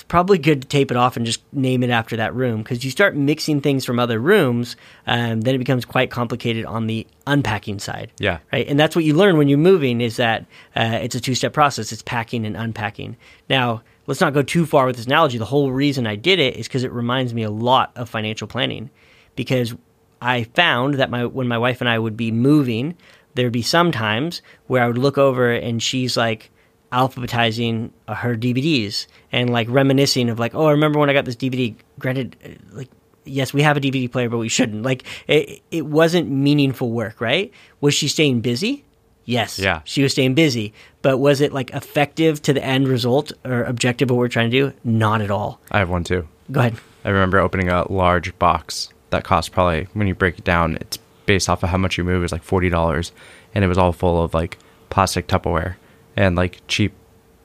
probably 0.10 0.40
good 0.40 0.64
to 0.64 0.68
tape 0.68 0.92
it 0.92 0.98
off 0.98 1.16
and 1.16 1.26
just 1.26 1.42
name 1.54 1.84
it 1.84 1.90
after 1.90 2.18
that 2.18 2.36
room 2.36 2.62
because 2.62 2.84
you 2.84 2.92
start 2.92 3.16
mixing 3.16 3.62
things 3.62 3.86
from 3.86 4.00
other 4.00 4.20
rooms, 4.20 4.76
um, 5.08 5.42
then 5.42 5.56
it 5.56 5.60
becomes 5.60 5.86
quite 5.86 6.12
complicated 6.12 6.66
on 6.66 6.88
the 6.88 7.08
unpacking 7.28 7.80
side. 7.80 8.12
Yeah. 8.18 8.40
Right. 8.52 8.68
And 8.68 8.78
that's 8.78 8.96
what 8.96 9.06
you 9.06 9.14
learn 9.14 9.38
when 9.38 9.48
you're 9.48 9.60
moving 9.60 10.02
is 10.02 10.18
that 10.18 10.46
uh, 10.76 11.00
it's 11.02 11.16
a 11.16 11.22
two 11.22 11.36
step 11.36 11.54
process. 11.54 11.94
It's 11.94 12.02
packing 12.02 12.46
and 12.46 12.58
unpacking. 12.58 13.16
Now, 13.50 13.84
let's 14.08 14.20
not 14.20 14.34
go 14.34 14.42
too 14.42 14.66
far 14.66 14.88
with 14.88 14.98
this 14.98 15.06
analogy. 15.06 15.38
The 15.38 15.46
whole 15.46 15.72
reason 15.72 16.08
I 16.08 16.16
did 16.16 16.40
it 16.40 16.58
is 16.58 16.68
because 16.68 16.84
it 16.84 16.92
reminds 16.92 17.34
me 17.34 17.44
a 17.44 17.52
lot 17.52 17.92
of 17.96 18.10
financial 18.10 18.48
planning 18.48 18.90
because 19.36 19.76
I 20.22 20.44
found 20.44 20.96
that 20.96 21.12
my 21.12 21.26
when 21.26 21.48
my 21.48 21.58
wife 21.58 21.82
and 21.82 21.90
I 21.90 22.00
would 22.00 22.18
be 22.18 22.32
moving, 22.32 22.98
there'd 23.36 23.54
be 23.54 23.62
some 23.62 23.92
times 23.92 24.42
where 24.66 24.84
I 24.84 24.88
would 24.88 24.98
look 24.98 25.20
over 25.20 25.52
and 25.52 25.82
she's 25.82 26.18
like 26.18 26.50
alphabetizing 26.92 27.92
uh, 28.08 28.16
her 28.16 28.36
DVDs 28.36 29.08
and 29.32 29.50
like 29.50 29.68
reminiscing 29.70 30.30
of 30.30 30.40
like, 30.40 30.56
oh, 30.56 30.66
I 30.66 30.72
remember 30.72 31.00
when 31.00 31.10
I 31.10 31.14
got 31.14 31.26
this 31.26 31.36
DVD. 31.36 31.76
Granted, 31.98 32.36
uh, 32.44 32.50
like 32.76 32.90
yes, 33.26 33.54
we 33.54 33.62
have 33.62 33.78
a 33.78 33.80
DVD 33.80 34.12
player, 34.12 34.30
but 34.30 34.38
we 34.38 34.50
shouldn't. 34.50 34.84
Like 34.84 35.04
it, 35.28 35.62
it 35.72 35.86
wasn't 35.86 36.30
meaningful 36.30 36.92
work, 36.92 37.22
right? 37.22 37.52
Was 37.82 37.94
she 37.94 38.08
staying 38.08 38.42
busy? 38.42 38.84
Yes. 39.26 39.60
Yeah. 39.60 39.82
She 39.84 40.02
was 40.02 40.14
staying 40.14 40.34
busy. 40.34 40.74
But 41.04 41.20
was 41.20 41.40
it 41.40 41.54
like 41.54 41.70
effective 41.72 42.42
to 42.44 42.54
the 42.54 42.64
end 42.64 42.88
result 42.88 43.32
or 43.46 43.64
objective 43.64 44.10
of 44.10 44.18
what 44.18 44.22
we're 44.22 44.28
trying 44.28 44.50
to 44.50 44.58
do? 44.72 44.74
Not 44.84 45.22
at 45.22 45.30
all. 45.30 45.62
I 45.70 45.80
have 45.80 45.90
one 45.90 46.04
too. 46.04 46.28
Go 46.52 46.62
ahead. 46.62 46.78
I 47.06 47.10
remember 47.10 47.38
opening 47.38 47.70
a 47.70 47.90
large 47.92 48.38
box 48.40 48.90
that 49.12 49.24
cost 49.24 49.52
probably 49.52 49.88
when 49.94 50.08
you 50.08 50.16
break 50.16 50.40
it 50.40 50.44
down, 50.44 50.78
it's 50.82 50.98
based 51.26 51.48
off 51.48 51.62
of 51.62 51.70
how 51.70 51.78
much 51.78 51.98
you 51.98 52.04
move 52.04 52.24
is 52.24 52.32
like 52.32 52.44
forty 52.44 52.70
dollars, 52.70 53.12
and 53.54 53.64
it 53.64 53.68
was 53.68 53.78
all 53.78 53.94
full 53.94 54.24
of 54.24 54.34
like 54.34 54.58
plastic 54.90 55.28
Tupperware 55.28 55.76
and 56.16 56.36
like 56.36 56.62
cheap 56.68 56.94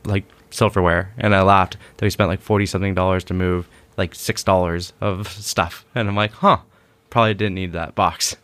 like 0.04 0.24
silverware. 0.50 1.12
And 1.18 1.34
I 1.34 1.42
laughed 1.42 1.76
that 1.96 2.06
we 2.06 2.10
spent 2.10 2.28
like 2.28 2.40
forty 2.40 2.66
something 2.66 2.94
dollars 2.94 3.24
to 3.24 3.34
move 3.34 3.68
like 3.96 4.14
six 4.14 4.42
dollars 4.42 4.92
of 5.00 5.28
stuff, 5.28 5.84
and 5.94 6.08
I'm 6.08 6.16
like, 6.16 6.32
huh, 6.32 6.58
probably 7.10 7.34
didn't 7.34 7.54
need 7.54 7.72
that 7.72 7.94
box. 7.94 8.36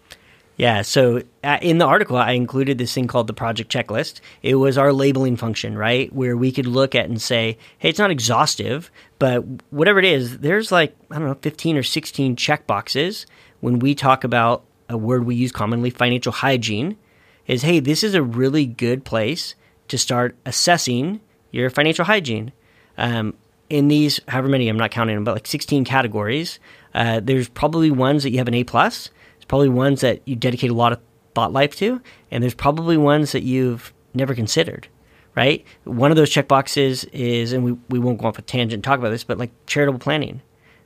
Yeah, 0.61 0.83
so 0.83 1.23
uh, 1.43 1.57
in 1.63 1.79
the 1.79 1.87
article, 1.87 2.19
I 2.19 2.33
included 2.33 2.77
this 2.77 2.93
thing 2.93 3.07
called 3.07 3.29
the 3.29 3.33
project 3.33 3.73
checklist. 3.73 4.21
It 4.43 4.57
was 4.57 4.77
our 4.77 4.93
labeling 4.93 5.37
function, 5.37 5.75
right? 5.75 6.13
Where 6.13 6.37
we 6.37 6.53
could 6.53 6.67
look 6.67 6.95
at 6.95 7.07
and 7.07 7.21
say, 7.21 7.57
hey, 7.79 7.89
it's 7.89 7.99
not 7.99 8.11
exhaustive, 8.11 8.91
but 9.19 9.43
whatever 9.71 9.99
it 9.99 10.05
is, 10.05 10.41
there's 10.41 10.71
like, 10.71 10.95
I 11.11 11.19
don't 11.19 11.29
know, 11.29 11.39
15 11.41 11.79
or 11.79 11.83
16 11.83 12.37
check 12.37 12.67
boxes 12.67 13.25
when 13.61 13.79
we 13.79 13.95
talk 13.95 14.23
about 14.23 14.65
a 14.91 14.99
word 14.99 15.25
we 15.25 15.35
use 15.35 15.51
commonly, 15.51 15.89
financial 15.89 16.33
hygiene, 16.33 16.99
is 17.47 17.63
hey, 17.63 17.81
this 17.81 18.05
is 18.05 18.15
a 18.15 18.23
really 18.23 18.67
good 18.67 19.03
place 19.03 19.55
to 19.91 19.99
start 19.99 20.37
assessing 20.47 21.21
your 21.51 21.69
financial 21.69 22.05
hygiene. 22.05 22.53
Um, 22.97 23.35
in 23.69 23.89
these, 23.89 24.21
however 24.29 24.49
many, 24.49 24.69
I'm 24.69 24.77
not 24.77 24.91
counting 24.91 25.17
them, 25.17 25.25
but 25.25 25.35
like 25.35 25.47
16 25.47 25.85
categories, 25.85 26.59
uh, 26.95 27.21
there's 27.21 27.49
probably 27.49 27.91
ones 27.91 28.23
that 28.23 28.31
you 28.31 28.39
have 28.39 28.49
an 28.49 28.55
A 28.55 28.65
plus 28.65 29.11
There's 29.37 29.45
probably 29.47 29.69
ones 29.69 30.01
that 30.01 30.27
you 30.27 30.37
dedicate 30.37 30.71
a 30.71 30.75
lot 30.75 30.93
of 30.93 31.01
thought 31.35 31.53
life 31.53 31.77
to, 31.77 32.01
and 32.31 32.43
there's 32.43 32.55
probably 32.55 32.97
ones 32.97 33.33
that 33.33 33.43
you've 33.43 33.93
never 34.15 34.35
considered, 34.35 34.89
right? 35.37 35.65
One 35.85 36.11
of 36.11 36.17
those 36.17 36.31
checkboxes 36.31 37.09
is, 37.13 37.53
and 37.53 37.65
we, 37.65 37.73
we 37.89 37.99
won't 37.99 38.19
go 38.19 38.27
off 38.27 38.39
a 38.39 38.43
tangent 38.43 38.75
and 38.75 38.85
talk 38.85 38.99
about 38.99 39.11
this, 39.11 39.25
but 39.25 39.39
like 39.39 39.51
charitable 39.67 40.01
planning. 40.01 40.43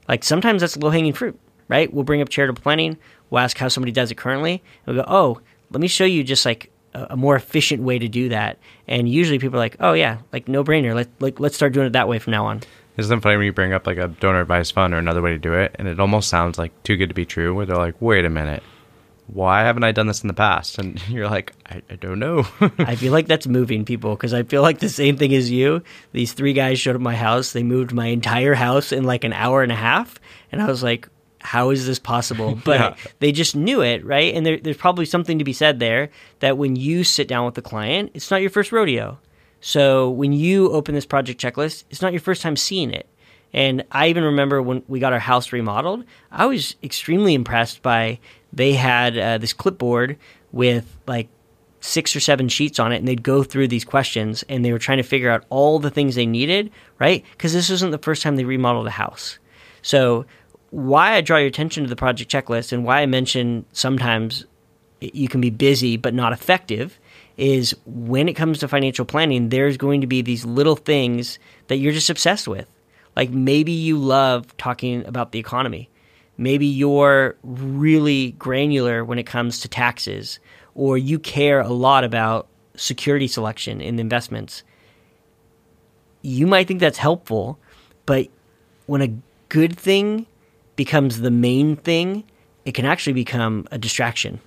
Like 0.08 0.25
sometimes 0.25 0.61
that's 0.61 0.76
low 0.76 0.90
hanging 0.90 1.14
fruit, 1.14 1.38
right? 1.68 1.92
We'll 1.92 2.04
bring 2.04 2.20
up 2.20 2.28
charitable 2.28 2.62
planning, 2.62 2.99
we'll 3.30 3.40
ask 3.40 3.56
how 3.56 3.68
somebody 3.68 3.92
does 3.92 4.11
it 4.11 4.16
currently, 4.16 4.62
and 4.87 4.96
we'll 4.96 5.04
go, 5.04 5.11
oh, 5.11 5.40
let 5.70 5.80
me 5.80 5.88
show 5.88 6.04
you 6.04 6.23
just 6.23 6.44
like 6.44 6.70
a, 6.95 7.17
more 7.17 7.37
efficient 7.37 7.83
way 7.83 7.99
to 7.99 8.09
do 8.09 8.29
that. 8.31 8.59
And 8.87 9.09
usually 9.09 9.39
people 9.39 9.57
are 9.57 9.63
like, 9.63 9.77
oh 9.81 9.93
yeah, 9.93 10.19
like 10.33 10.49
no 10.49 10.65
brainer. 10.65 10.95
Let, 10.95 11.09
like, 11.21 11.41
let's 11.41 11.57
start 11.57 11.73
doing 11.73 11.87
it 11.87 11.93
that 11.93 12.09
way 12.09 12.19
from 12.19 12.33
now 12.33 12.47
on. 12.47 12.63
Isn't 12.97 13.19
it 13.19 13.23
funny 13.23 13.37
when 13.37 13.47
you 13.47 13.53
bring 13.53 13.73
up 13.73 13.87
like 13.87 13.99
a 13.99 14.09
donor 14.09 14.41
advised 14.41 14.73
fund 14.73 14.95
or 14.95 14.99
another 14.99 15.21
way 15.21 15.33
to 15.33 15.39
do 15.39 15.55
it, 15.55 15.75
and 15.79 15.89
it 15.89 15.99
almost 15.99 16.29
sounds 16.29 16.59
like 16.59 16.81
too 16.85 16.97
good 16.97 17.09
to 17.09 17.15
be 17.15 17.27
true, 17.27 17.53
where 17.55 17.67
they're 17.67 17.77
like, 17.77 18.01
wait 18.01 18.25
a 18.25 18.31
minute, 18.31 18.63
why 19.27 19.63
haven't 19.63 19.85
I 19.85 19.93
done 19.93 20.07
this 20.07 20.23
in 20.23 20.29
the 20.29 20.35
past? 20.35 20.79
And 20.79 21.03
you're 21.09 21.29
like, 21.29 21.53
I, 21.67 21.83
I 21.91 21.97
don't 21.97 22.19
know. 22.19 22.47
I 22.79 22.95
feel 22.95 23.13
like 23.13 23.27
that's 23.27 23.47
moving 23.47 23.85
people 23.85 24.15
because 24.15 24.33
I 24.35 24.43
feel 24.43 24.63
like 24.63 24.79
the 24.79 24.89
same 24.89 25.17
thing 25.17 25.35
as 25.35 25.51
you. 25.51 25.83
These 26.13 26.35
three 26.35 26.53
guys 26.53 26.79
showed 26.79 26.95
up 26.95 27.03
my 27.03 27.17
house. 27.17 27.53
They 27.53 27.63
moved 27.63 27.93
my 27.93 28.07
entire 28.07 28.55
house 28.55 28.93
in 28.93 29.05
like 29.05 29.25
an 29.25 29.33
hour 29.33 29.63
and 29.63 29.73
a 29.73 29.77
half. 29.77 30.21
And 30.53 30.63
I 30.63 30.67
was 30.67 30.83
like, 30.83 31.09
how 31.45 31.71
is 31.71 31.87
this 31.87 31.99
possible? 31.99 32.59
But 32.65 32.81
yeah. 32.81 32.97
they 33.21 33.33
just 33.33 33.55
knew 33.55 33.83
it, 33.83 34.05
right? 34.05 34.35
And 34.35 34.45
there, 34.45 34.59
there's 34.59 34.77
probably 34.77 35.05
something 35.05 35.39
to 35.39 35.45
be 35.45 35.53
said 35.53 35.79
there 35.79 36.11
that 36.41 36.57
when 36.59 36.77
you 36.77 37.05
sit 37.05 37.29
down 37.29 37.45
with 37.45 37.55
the 37.55 37.63
client, 37.63 38.11
it's 38.15 38.31
not 38.31 38.41
your 38.41 38.51
first 38.51 38.73
rodeo. 38.73 39.19
So 39.61 40.11
when 40.11 40.33
you 40.33 40.73
open 40.73 40.95
this 40.95 41.07
project 41.07 41.41
checklist, 41.41 41.85
it's 41.91 42.03
not 42.03 42.13
your 42.13 42.21
first 42.21 42.43
time 42.43 42.57
seeing 42.57 42.93
it. 42.93 43.09
And 43.53 43.85
I 43.93 44.09
even 44.09 44.25
remember 44.25 44.61
when 44.61 44.83
we 44.89 44.99
got 44.99 45.13
our 45.13 45.19
house 45.19 45.53
remodeled, 45.53 46.05
I 46.33 46.47
was 46.47 46.75
extremely 46.83 47.35
impressed 47.35 47.83
by 47.83 48.19
they 48.53 48.73
had 48.73 49.17
uh, 49.17 49.39
this 49.39 49.53
clipboard 49.53 50.17
with 50.53 50.97
like 51.07 51.29
six 51.81 52.17
or 52.17 52.21
seven 52.21 52.49
sheets 52.49 52.79
on 52.79 52.93
it 52.93 52.97
and 52.97 53.07
they'd 53.07 53.23
go 53.23 53.43
through 53.43 53.69
these 53.69 53.85
questions 53.85 54.43
and 54.49 54.65
they 54.65 54.73
were 54.73 54.79
trying 54.79 54.97
to 54.99 55.03
figure 55.05 55.31
out 55.31 55.45
all 55.51 55.79
the 55.79 55.91
things 55.91 56.15
they 56.15 56.27
needed, 56.27 56.71
right? 56.99 57.25
Because 57.33 57.53
this 57.53 57.71
wasn't 57.71 57.93
the 57.93 57.99
first 57.99 58.23
time 58.23 58.37
they 58.37 58.45
remodeled 58.45 58.87
a 58.87 58.91
house. 58.91 59.39
So, 59.83 60.25
why 60.75 61.14
I 61.14 61.21
draw 61.21 61.38
your 61.38 61.47
attention 61.47 61.85
to 61.85 61.88
the 61.88 61.97
project 61.97 62.31
checklist 62.31 62.73
and 62.73 62.85
why 62.85 63.00
I 63.00 63.07
mention 63.07 63.64
sometimes 63.73 64.45
you 65.00 65.28
can 65.28 65.40
be 65.40 65.50
busy 65.50 65.97
but 65.97 66.14
not 66.14 66.33
effective 66.33 66.99
is 67.37 67.75
when 67.85 68.28
it 68.28 68.35
comes 68.35 68.59
to 68.61 68.69
financial 68.69 69.04
planning, 69.04 69.49
there's 69.49 69.76
going 69.76 70.00
to 70.00 70.07
be 70.07 70.23
these 70.23 70.45
little 70.45 70.76
things 70.76 71.38
that 71.66 71.76
you're 71.76 71.93
just 71.93 72.11
obsessed 72.11 72.47
with. 72.47 72.66
Like 73.16 73.31
maybe 73.31 73.73
you 73.73 73.99
love 73.99 74.57
talking 74.57 75.04
about 75.07 75.33
the 75.33 75.38
economy 75.38 75.90
maybe 76.37 76.66
you're 76.66 77.37
really 77.43 78.33
granular 78.33 79.04
when 79.04 79.19
it 79.19 79.25
comes 79.25 79.61
to 79.61 79.69
taxes, 79.69 80.38
or 80.75 80.99
you 80.99 81.19
care 81.19 81.61
a 81.61 81.69
lot 81.69 82.04
about 82.04 82.49
security 82.76 83.28
selection 83.28 83.81
in 83.81 83.99
investments. 83.99 84.62
You 86.23 86.47
might 86.47 86.66
think 86.66 86.81
that's 86.81 86.99
helpful, 86.99 87.59
but 88.07 88.28
when 88.87 89.02
a 89.02 89.14
good 89.49 89.76
thing 89.76 90.26
becomes 90.76 91.21
the 91.21 91.31
main 91.31 91.76
thing, 91.76 92.25
it 92.64 92.73
can 92.73 92.85
actually 92.85 93.12
become 93.12 93.66
a 93.71 93.78
distraction. 93.78 94.40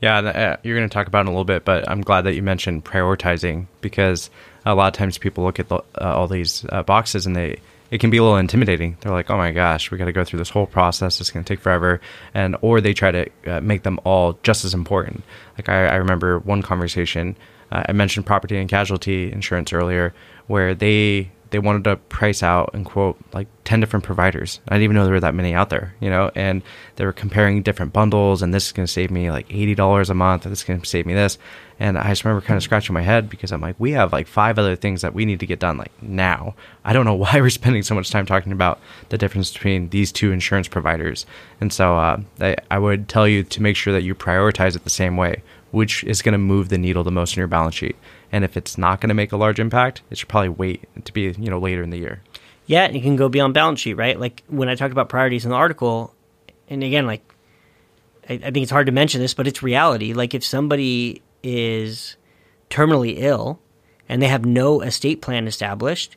Yeah, 0.00 0.18
uh, 0.18 0.56
you're 0.62 0.76
going 0.76 0.88
to 0.88 0.92
talk 0.92 1.08
about 1.08 1.20
it 1.20 1.22
in 1.22 1.26
a 1.28 1.30
little 1.30 1.44
bit, 1.44 1.64
but 1.64 1.88
I'm 1.88 2.02
glad 2.02 2.22
that 2.22 2.34
you 2.34 2.42
mentioned 2.42 2.84
prioritizing 2.84 3.66
because 3.80 4.30
a 4.64 4.74
lot 4.74 4.88
of 4.88 4.92
times 4.94 5.18
people 5.18 5.44
look 5.44 5.58
at 5.58 5.68
the, 5.68 5.76
uh, 5.76 5.82
all 6.00 6.28
these 6.28 6.64
uh, 6.68 6.82
boxes 6.82 7.26
and 7.26 7.34
they 7.34 7.58
it 7.90 8.00
can 8.00 8.10
be 8.10 8.18
a 8.18 8.22
little 8.22 8.36
intimidating. 8.36 8.96
They're 9.00 9.12
like, 9.12 9.30
"Oh 9.30 9.36
my 9.36 9.50
gosh, 9.50 9.90
we 9.90 9.98
got 9.98 10.04
to 10.04 10.12
go 10.12 10.24
through 10.24 10.40
this 10.40 10.50
whole 10.50 10.66
process. 10.66 11.20
It's 11.20 11.30
going 11.30 11.44
to 11.44 11.48
take 11.48 11.60
forever," 11.60 12.00
and 12.34 12.56
or 12.60 12.80
they 12.80 12.92
try 12.92 13.10
to 13.10 13.30
uh, 13.46 13.60
make 13.60 13.82
them 13.82 13.98
all 14.04 14.38
just 14.42 14.64
as 14.64 14.74
important. 14.74 15.24
Like 15.56 15.68
I, 15.68 15.86
I 15.86 15.94
remember 15.96 16.38
one 16.40 16.62
conversation. 16.62 17.36
Uh, 17.72 17.84
I 17.88 17.92
mentioned 17.92 18.26
property 18.26 18.58
and 18.58 18.68
casualty 18.68 19.32
insurance 19.32 19.72
earlier, 19.72 20.14
where 20.46 20.74
they 20.74 21.30
they 21.50 21.58
wanted 21.58 21.84
to 21.84 21.96
price 21.96 22.42
out 22.42 22.70
and 22.74 22.84
quote 22.84 23.18
like 23.32 23.48
10 23.64 23.80
different 23.80 24.04
providers. 24.04 24.60
I 24.68 24.74
didn't 24.74 24.84
even 24.84 24.96
know 24.96 25.04
there 25.04 25.14
were 25.14 25.20
that 25.20 25.34
many 25.34 25.54
out 25.54 25.70
there, 25.70 25.94
you 26.00 26.10
know, 26.10 26.30
and 26.34 26.62
they 26.96 27.04
were 27.04 27.12
comparing 27.12 27.62
different 27.62 27.92
bundles 27.92 28.42
and 28.42 28.52
this 28.52 28.66
is 28.66 28.72
going 28.72 28.86
to 28.86 28.92
save 28.92 29.10
me 29.10 29.30
like 29.30 29.48
$80 29.48 30.10
a 30.10 30.14
month. 30.14 30.44
And 30.44 30.52
this 30.52 30.60
is 30.60 30.64
going 30.64 30.80
to 30.80 30.86
save 30.86 31.06
me 31.06 31.14
this. 31.14 31.38
And 31.80 31.96
I 31.96 32.08
just 32.08 32.24
remember 32.24 32.44
kind 32.44 32.56
of 32.56 32.62
scratching 32.62 32.94
my 32.94 33.02
head 33.02 33.30
because 33.30 33.52
I'm 33.52 33.60
like, 33.60 33.76
we 33.78 33.92
have 33.92 34.12
like 34.12 34.26
five 34.26 34.58
other 34.58 34.74
things 34.74 35.02
that 35.02 35.14
we 35.14 35.24
need 35.24 35.40
to 35.40 35.46
get 35.46 35.60
done 35.60 35.76
like 35.76 35.92
now. 36.02 36.54
I 36.84 36.92
don't 36.92 37.04
know 37.04 37.14
why 37.14 37.40
we're 37.40 37.50
spending 37.50 37.82
so 37.82 37.94
much 37.94 38.10
time 38.10 38.26
talking 38.26 38.52
about 38.52 38.80
the 39.08 39.18
difference 39.18 39.52
between 39.52 39.88
these 39.90 40.12
two 40.12 40.32
insurance 40.32 40.68
providers. 40.68 41.24
And 41.60 41.72
so 41.72 41.96
uh, 41.96 42.20
I, 42.40 42.56
I 42.70 42.78
would 42.78 43.08
tell 43.08 43.28
you 43.28 43.44
to 43.44 43.62
make 43.62 43.76
sure 43.76 43.92
that 43.92 44.02
you 44.02 44.14
prioritize 44.14 44.76
it 44.76 44.84
the 44.84 44.90
same 44.90 45.16
way, 45.16 45.42
which 45.70 46.04
is 46.04 46.22
going 46.22 46.32
to 46.32 46.38
move 46.38 46.68
the 46.68 46.78
needle 46.78 47.04
the 47.04 47.10
most 47.10 47.36
in 47.36 47.40
your 47.40 47.48
balance 47.48 47.76
sheet. 47.76 47.96
And 48.30 48.44
if 48.44 48.56
it's 48.56 48.76
not 48.76 49.00
going 49.00 49.08
to 49.08 49.14
make 49.14 49.32
a 49.32 49.36
large 49.36 49.58
impact, 49.58 50.02
it 50.10 50.18
should 50.18 50.28
probably 50.28 50.50
wait 50.50 50.84
to 51.04 51.12
be, 51.12 51.34
you 51.38 51.50
know, 51.50 51.58
later 51.58 51.82
in 51.82 51.90
the 51.90 51.98
year. 51.98 52.22
Yeah, 52.66 52.84
and 52.84 52.94
it 52.94 53.00
can 53.00 53.16
go 53.16 53.28
beyond 53.30 53.54
balance 53.54 53.80
sheet, 53.80 53.94
right? 53.94 54.18
Like 54.18 54.42
when 54.48 54.68
I 54.68 54.74
talked 54.74 54.92
about 54.92 55.08
priorities 55.08 55.44
in 55.44 55.50
the 55.50 55.56
article, 55.56 56.14
and 56.68 56.84
again, 56.84 57.06
like 57.06 57.22
I, 58.28 58.34
I 58.34 58.50
think 58.50 58.58
it's 58.58 58.70
hard 58.70 58.86
to 58.86 58.92
mention 58.92 59.20
this, 59.20 59.34
but 59.34 59.46
it's 59.46 59.62
reality. 59.62 60.12
Like 60.12 60.34
if 60.34 60.44
somebody 60.44 61.22
is 61.42 62.16
terminally 62.68 63.14
ill 63.16 63.58
and 64.08 64.20
they 64.20 64.26
have 64.28 64.44
no 64.44 64.82
estate 64.82 65.22
plan 65.22 65.46
established, 65.46 66.16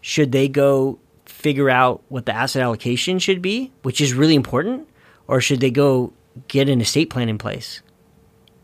should 0.00 0.32
they 0.32 0.48
go 0.48 0.98
figure 1.26 1.68
out 1.68 2.02
what 2.08 2.26
the 2.26 2.34
asset 2.34 2.62
allocation 2.62 3.18
should 3.18 3.42
be, 3.42 3.72
which 3.82 4.00
is 4.00 4.14
really 4.14 4.34
important, 4.34 4.88
or 5.28 5.40
should 5.40 5.60
they 5.60 5.70
go 5.70 6.12
get 6.48 6.68
an 6.68 6.80
estate 6.80 7.10
plan 7.10 7.28
in 7.28 7.38
place? 7.38 7.82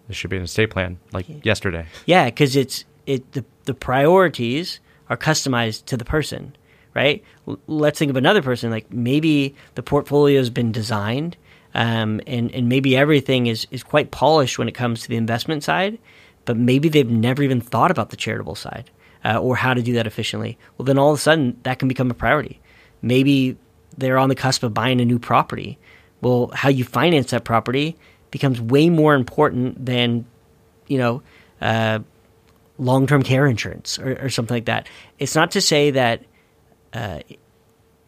There 0.09 0.15
should 0.15 0.31
be 0.31 0.37
an 0.37 0.43
estate 0.43 0.71
plan 0.71 0.99
like 1.13 1.29
yeah. 1.29 1.37
yesterday. 1.43 1.87
Yeah, 2.07 2.25
because 2.27 2.57
it's 2.57 2.85
it 3.07 3.31
the 3.33 3.45
the 3.65 3.75
priorities 3.75 4.81
are 5.11 5.17
customized 5.17 5.85
to 5.87 5.97
the 5.97 6.05
person, 6.05 6.57
right? 6.95 7.23
L- 7.47 7.59
let's 7.67 7.99
think 7.99 8.11
of 8.11 8.17
another 8.17 8.43
person. 8.43 8.71
Like 8.71 8.93
maybe 8.93 9.55
the 9.75 9.83
portfolio 9.83 10.39
has 10.39 10.51
been 10.51 10.73
designed, 10.73 11.37
um, 11.75 12.21
and 12.27 12.51
and 12.53 12.69
maybe 12.69 12.97
everything 12.97 13.47
is 13.47 13.67
is 13.71 13.83
quite 13.83 14.11
polished 14.11 14.59
when 14.59 14.69
it 14.69 14.75
comes 14.75 15.03
to 15.03 15.09
the 15.09 15.17
investment 15.17 15.63
side, 15.63 15.99
but 16.47 16.57
maybe 16.57 16.89
they've 16.89 17.11
never 17.11 17.43
even 17.43 17.61
thought 17.61 17.91
about 17.91 18.09
the 18.11 18.17
charitable 18.17 18.55
side 18.55 18.91
uh, 19.25 19.39
or 19.39 19.57
how 19.57 19.75
to 19.75 19.83
do 19.83 19.93
that 19.93 20.07
efficiently. 20.07 20.57
Well, 20.77 20.85
then 20.85 20.99
all 20.99 21.11
of 21.13 21.19
a 21.19 21.21
sudden 21.21 21.59
that 21.65 21.79
can 21.79 21.89
become 21.89 22.11
a 22.11 22.15
priority. 22.15 22.61
Maybe 23.03 23.57
they're 23.97 24.19
on 24.19 24.31
the 24.31 24.35
cusp 24.35 24.63
of 24.63 24.73
buying 24.73 25.01
a 25.01 25.05
new 25.05 25.19
property. 25.19 25.79
Well, 26.21 26.51
how 26.55 26.69
you 26.69 26.85
finance 26.85 27.31
that 27.31 27.45
property 27.45 27.97
becomes 28.31 28.61
way 28.61 28.91
more 28.91 29.15
important 29.15 29.85
than, 29.85 30.25
you 30.87 30.99
know, 30.99 31.23
uh, 31.61 32.01
long 32.79 33.07
term 33.07 33.23
care 33.23 33.47
insurance 33.47 33.99
or, 33.99 34.25
or, 34.25 34.31
something 34.31 34.55
like 34.55 34.67
that. 34.67 34.89
It's 35.19 35.35
not 35.35 35.51
to 35.53 35.61
say 35.61 35.91
that 35.91 36.23
uh, 36.93 37.21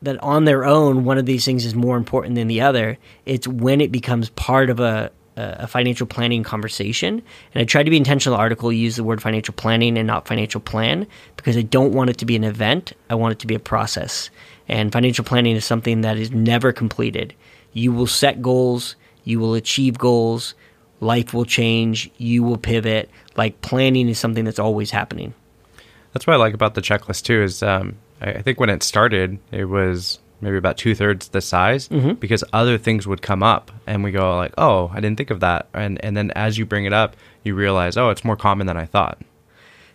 that 0.03 0.23
on 0.23 0.45
their 0.45 0.65
own 0.65 1.05
one 1.05 1.19
of 1.19 1.27
these 1.27 1.45
things 1.45 1.65
is 1.65 1.75
more 1.75 1.97
important 1.97 2.37
than 2.37 2.47
the 2.47 2.61
other. 2.61 2.97
It's 3.27 3.49
when 3.49 3.81
it 3.81 3.91
becomes 3.91 4.31
part 4.31 4.71
of 4.71 4.79
a 4.79 5.11
a 5.41 5.67
financial 5.67 6.07
planning 6.07 6.43
conversation. 6.43 7.23
And 7.55 7.63
I 7.63 7.65
tried 7.65 7.85
to 7.85 7.91
be 7.91 7.97
intentional. 7.97 8.37
The 8.37 8.43
article 8.43 8.73
use 8.73 8.97
the 8.97 9.05
word 9.05 9.23
financial 9.23 9.55
planning 9.55 9.97
and 9.97 10.07
not 10.07 10.27
financial 10.27 10.61
plan 10.61 11.07
because 11.37 11.57
I 11.57 11.63
don't 11.63 11.93
want 11.93 12.11
it 12.11 12.19
to 12.19 12.27
be 12.27 12.37
an 12.37 12.45
event. 12.45 12.93
I 13.09 13.15
want 13.15 13.33
it 13.33 13.39
to 13.41 13.47
be 13.47 13.55
a 13.55 13.61
process. 13.61 14.31
And 14.69 14.93
financial 14.93 15.25
planning 15.25 15.57
is 15.57 15.65
something 15.65 16.03
that 16.03 16.17
is 16.17 16.31
never 16.31 16.73
completed. 16.73 17.35
You 17.73 17.93
will 17.93 18.07
set 18.07 18.43
goals, 18.43 18.97
you 19.25 19.41
will 19.41 19.55
achieve 19.55 19.99
goals, 19.99 20.55
life 21.01 21.35
will 21.35 21.45
change, 21.45 22.11
you 22.19 22.43
will 22.43 22.59
pivot. 22.59 23.11
Like 23.37 23.61
planning 23.61 24.09
is 24.09 24.19
something 24.19 24.45
that's 24.45 24.59
always 24.59 24.91
happening. 24.91 25.35
That's 26.13 26.27
what 26.27 26.35
I 26.35 26.37
like 26.37 26.55
about 26.55 26.75
the 26.75 26.81
checklist 26.81 27.25
too. 27.25 27.43
Is 27.43 27.63
um, 27.63 27.97
I 28.21 28.43
think 28.43 28.61
when 28.61 28.71
it 28.71 28.83
started, 28.83 29.39
it 29.53 29.67
was 29.67 30.19
maybe 30.41 30.57
about 30.57 30.77
two 30.77 30.95
thirds 30.95 31.29
the 31.29 31.41
size 31.41 31.89
mm-hmm. 31.89 32.15
because 32.15 32.43
other 32.53 32.79
things 32.79 33.07
would 33.07 33.23
come 33.23 33.43
up, 33.43 33.71
and 33.87 34.03
we 34.03 34.11
go 34.11 34.37
like, 34.37 34.55
"Oh, 34.59 34.91
I 34.93 35.01
didn't 35.01 35.17
think 35.17 35.31
of 35.31 35.41
that," 35.41 35.69
and 35.73 36.03
and 36.05 36.17
then 36.17 36.31
as 36.33 36.59
you 36.59 36.67
bring 36.67 36.85
it 36.85 36.93
up, 36.93 37.17
you 37.45 37.55
realize, 37.55 37.97
"Oh, 37.97 38.11
it's 38.11 38.25
more 38.25 38.37
common 38.37 38.67
than 38.67 38.77
I 38.77 38.87
thought." 38.87 39.19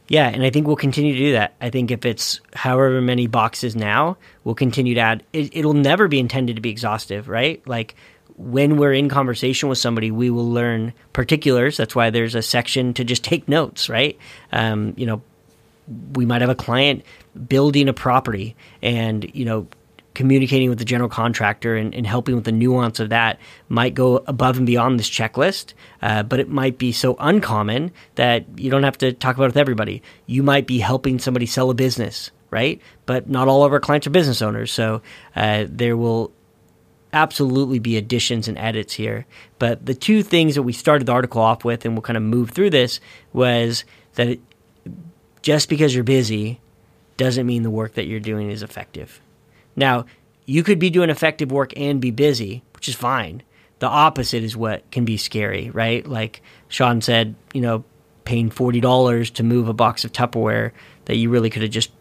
Yeah, 0.08 0.28
and 0.28 0.44
I 0.44 0.52
think 0.52 0.68
we'll 0.68 0.76
continue 0.76 1.14
to 1.14 1.20
do 1.20 1.32
that. 1.32 1.56
I 1.60 1.72
think 1.72 1.90
if 1.90 2.06
it's 2.06 2.40
however 2.54 3.02
many 3.02 3.26
boxes 3.26 3.76
now, 3.76 4.18
we'll 4.44 4.56
continue 4.56 4.94
to 4.94 5.02
add. 5.02 5.24
It, 5.34 5.56
it'll 5.58 5.74
never 5.74 6.08
be 6.08 6.20
intended 6.20 6.56
to 6.58 6.62
be 6.62 6.70
exhaustive, 6.70 7.28
right? 7.28 7.66
Like 7.68 7.96
when 8.38 8.78
we're 8.78 8.94
in 8.94 9.10
conversation 9.10 9.70
with 9.70 9.78
somebody, 9.78 10.12
we 10.12 10.30
will 10.30 10.50
learn 10.50 10.94
particulars. 11.14 11.78
That's 11.78 11.96
why 11.96 12.10
there's 12.10 12.36
a 12.36 12.42
section 12.42 12.94
to 12.96 13.04
just 13.04 13.24
take 13.24 13.48
notes, 13.48 13.90
right? 13.90 14.18
Um, 14.52 14.94
you 14.98 15.06
know, 15.06 15.22
we 16.14 16.26
might 16.26 16.42
have 16.42 16.50
a 16.50 16.56
client 16.56 17.04
building 17.48 17.88
a 17.88 17.94
property 17.94 18.56
and, 18.82 19.30
you 19.34 19.46
know, 19.46 19.68
communicating 20.14 20.70
with 20.70 20.80
the 20.80 20.86
general 20.86 21.10
contractor 21.10 21.76
and, 21.76 21.94
and, 21.94 22.08
helping 22.08 22.36
with 22.36 22.46
the 22.46 22.52
nuance 22.52 23.02
of 23.02 23.10
that 23.10 23.38
might 23.68 23.94
go 23.94 24.24
above 24.28 24.58
and 24.58 24.66
beyond 24.66 24.98
this 24.98 25.10
checklist, 25.10 25.74
uh, 26.02 26.24
but 26.24 26.40
it 26.40 26.48
might 26.48 26.78
be 26.78 26.94
so 26.94 27.18
uncommon 27.20 27.92
that 28.16 28.46
you 28.56 28.72
don't 28.72 28.84
have 28.84 28.98
to 28.98 29.12
talk 29.12 29.36
about 29.36 29.44
it 29.44 29.48
with 29.48 29.58
everybody. 29.58 30.02
You 30.26 30.42
might 30.42 30.68
be 30.68 30.80
helping 30.80 31.20
somebody 31.20 31.46
sell 31.46 31.70
a 31.70 31.74
business, 31.74 32.32
right? 32.50 32.82
But 33.06 33.30
not 33.30 33.50
all 33.50 33.66
of 33.66 33.74
our 33.74 33.82
clients 33.82 34.08
are 34.08 34.12
business 34.12 34.42
owners, 34.42 34.72
so 34.72 35.02
uh, 35.36 35.66
there 35.68 35.98
will 35.98 36.32
absolutely 37.16 37.80
be 37.80 37.96
additions 37.98 38.48
and 38.48 38.58
edits 38.58 38.94
here. 38.94 39.26
But 39.58 39.86
the 39.86 39.96
two 39.96 40.22
things 40.22 40.54
that 40.56 40.64
we 40.64 40.74
started 40.74 41.08
the 41.08 41.14
article 41.14 41.42
off 41.42 41.64
with, 41.64 41.86
and 41.86 41.96
we'll 41.96 42.02
kind 42.02 42.18
of 42.18 42.24
move 42.24 42.52
through 42.52 42.72
this, 42.72 43.00
was 43.34 43.86
that 44.16 44.28
it, 44.28 44.40
just 45.42 45.70
because 45.70 45.96
you're 45.96 46.04
busy 46.04 46.60
doesn't 47.18 47.48
mean 47.48 47.64
the 47.64 47.70
work 47.70 47.94
that 47.94 48.06
you're 48.06 48.20
doing 48.20 48.52
is 48.52 48.62
effective. 48.62 49.22
Now, 49.76 50.06
you 50.46 50.62
could 50.62 50.78
be 50.78 50.90
doing 50.90 51.10
effective 51.10 51.52
work 51.52 51.72
and 51.78 52.02
be 52.02 52.12
busy, 52.12 52.64
which 52.74 52.90
is 52.90 52.96
fine. 52.96 53.42
The 53.80 53.88
opposite 53.88 54.44
is 54.44 54.58
what 54.58 54.90
can 54.92 55.06
be 55.06 55.18
scary, 55.18 55.70
right? 55.70 56.06
Like 56.06 56.42
Sean 56.68 57.02
said, 57.02 57.36
you 57.54 57.62
know, 57.62 57.86
paying 58.26 58.50
$40 58.50 59.34
to 59.36 59.44
move 59.44 59.70
a 59.70 59.74
box 59.74 60.04
of 60.04 60.12
Tupperware 60.12 60.72
that 61.06 61.16
you 61.16 61.30
really 61.30 61.50
could 61.50 61.62
have 61.62 61.72
just 61.72 61.92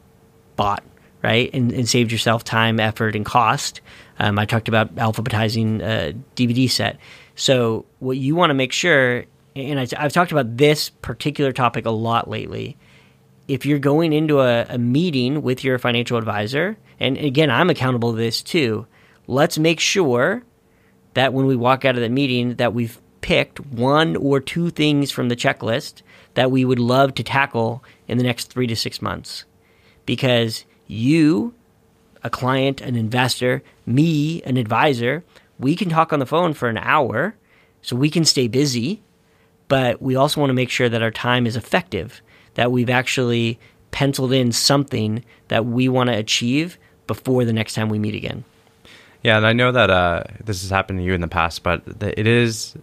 bought 0.56 0.82
right? 1.24 1.48
And, 1.54 1.72
and 1.72 1.88
saved 1.88 2.12
yourself 2.12 2.44
time, 2.44 2.78
effort, 2.78 3.16
and 3.16 3.24
cost. 3.24 3.80
Um, 4.18 4.38
I 4.38 4.44
talked 4.44 4.68
about 4.68 4.94
alphabetizing 4.96 5.80
a 5.80 6.14
DVD 6.36 6.70
set. 6.70 6.98
So 7.34 7.86
what 7.98 8.18
you 8.18 8.34
want 8.36 8.50
to 8.50 8.54
make 8.54 8.72
sure, 8.72 9.24
and 9.56 9.80
I, 9.80 9.86
have 9.96 10.12
talked 10.12 10.32
about 10.32 10.58
this 10.58 10.90
particular 10.90 11.50
topic 11.50 11.86
a 11.86 11.90
lot 11.90 12.28
lately. 12.28 12.76
If 13.48 13.64
you're 13.64 13.78
going 13.78 14.12
into 14.12 14.40
a, 14.40 14.66
a 14.68 14.76
meeting 14.76 15.40
with 15.40 15.64
your 15.64 15.78
financial 15.78 16.18
advisor, 16.18 16.76
and 17.00 17.16
again, 17.16 17.50
I'm 17.50 17.70
accountable 17.70 18.12
to 18.12 18.18
this 18.18 18.42
too. 18.42 18.86
Let's 19.26 19.58
make 19.58 19.80
sure 19.80 20.42
that 21.14 21.32
when 21.32 21.46
we 21.46 21.56
walk 21.56 21.86
out 21.86 21.96
of 21.96 22.02
the 22.02 22.10
meeting, 22.10 22.56
that 22.56 22.74
we've 22.74 23.00
picked 23.22 23.60
one 23.60 24.16
or 24.16 24.40
two 24.40 24.68
things 24.68 25.10
from 25.10 25.30
the 25.30 25.36
checklist 25.36 26.02
that 26.34 26.50
we 26.50 26.66
would 26.66 26.78
love 26.78 27.14
to 27.14 27.22
tackle 27.22 27.82
in 28.06 28.18
the 28.18 28.24
next 28.24 28.50
three 28.50 28.66
to 28.66 28.76
six 28.76 29.00
months. 29.00 29.46
Because 30.04 30.66
you, 30.86 31.54
a 32.22 32.30
client, 32.30 32.80
an 32.80 32.96
investor, 32.96 33.62
me, 33.86 34.42
an 34.42 34.56
advisor, 34.56 35.24
we 35.58 35.76
can 35.76 35.88
talk 35.88 36.12
on 36.12 36.18
the 36.18 36.26
phone 36.26 36.54
for 36.54 36.68
an 36.68 36.78
hour 36.78 37.34
so 37.82 37.96
we 37.96 38.10
can 38.10 38.24
stay 38.24 38.48
busy, 38.48 39.02
but 39.68 40.00
we 40.00 40.16
also 40.16 40.40
want 40.40 40.50
to 40.50 40.54
make 40.54 40.70
sure 40.70 40.88
that 40.88 41.02
our 41.02 41.10
time 41.10 41.46
is 41.46 41.56
effective, 41.56 42.22
that 42.54 42.72
we've 42.72 42.90
actually 42.90 43.58
penciled 43.90 44.32
in 44.32 44.52
something 44.52 45.24
that 45.48 45.66
we 45.66 45.88
want 45.88 46.08
to 46.08 46.16
achieve 46.16 46.78
before 47.06 47.44
the 47.44 47.52
next 47.52 47.74
time 47.74 47.88
we 47.88 47.98
meet 47.98 48.14
again. 48.14 48.44
Yeah, 49.22 49.36
and 49.36 49.46
I 49.46 49.52
know 49.52 49.72
that 49.72 49.90
uh, 49.90 50.24
this 50.44 50.62
has 50.62 50.70
happened 50.70 50.98
to 50.98 51.04
you 51.04 51.14
in 51.14 51.20
the 51.20 51.28
past, 51.28 51.62
but 51.62 51.82
it 52.00 52.26
is 52.26 52.74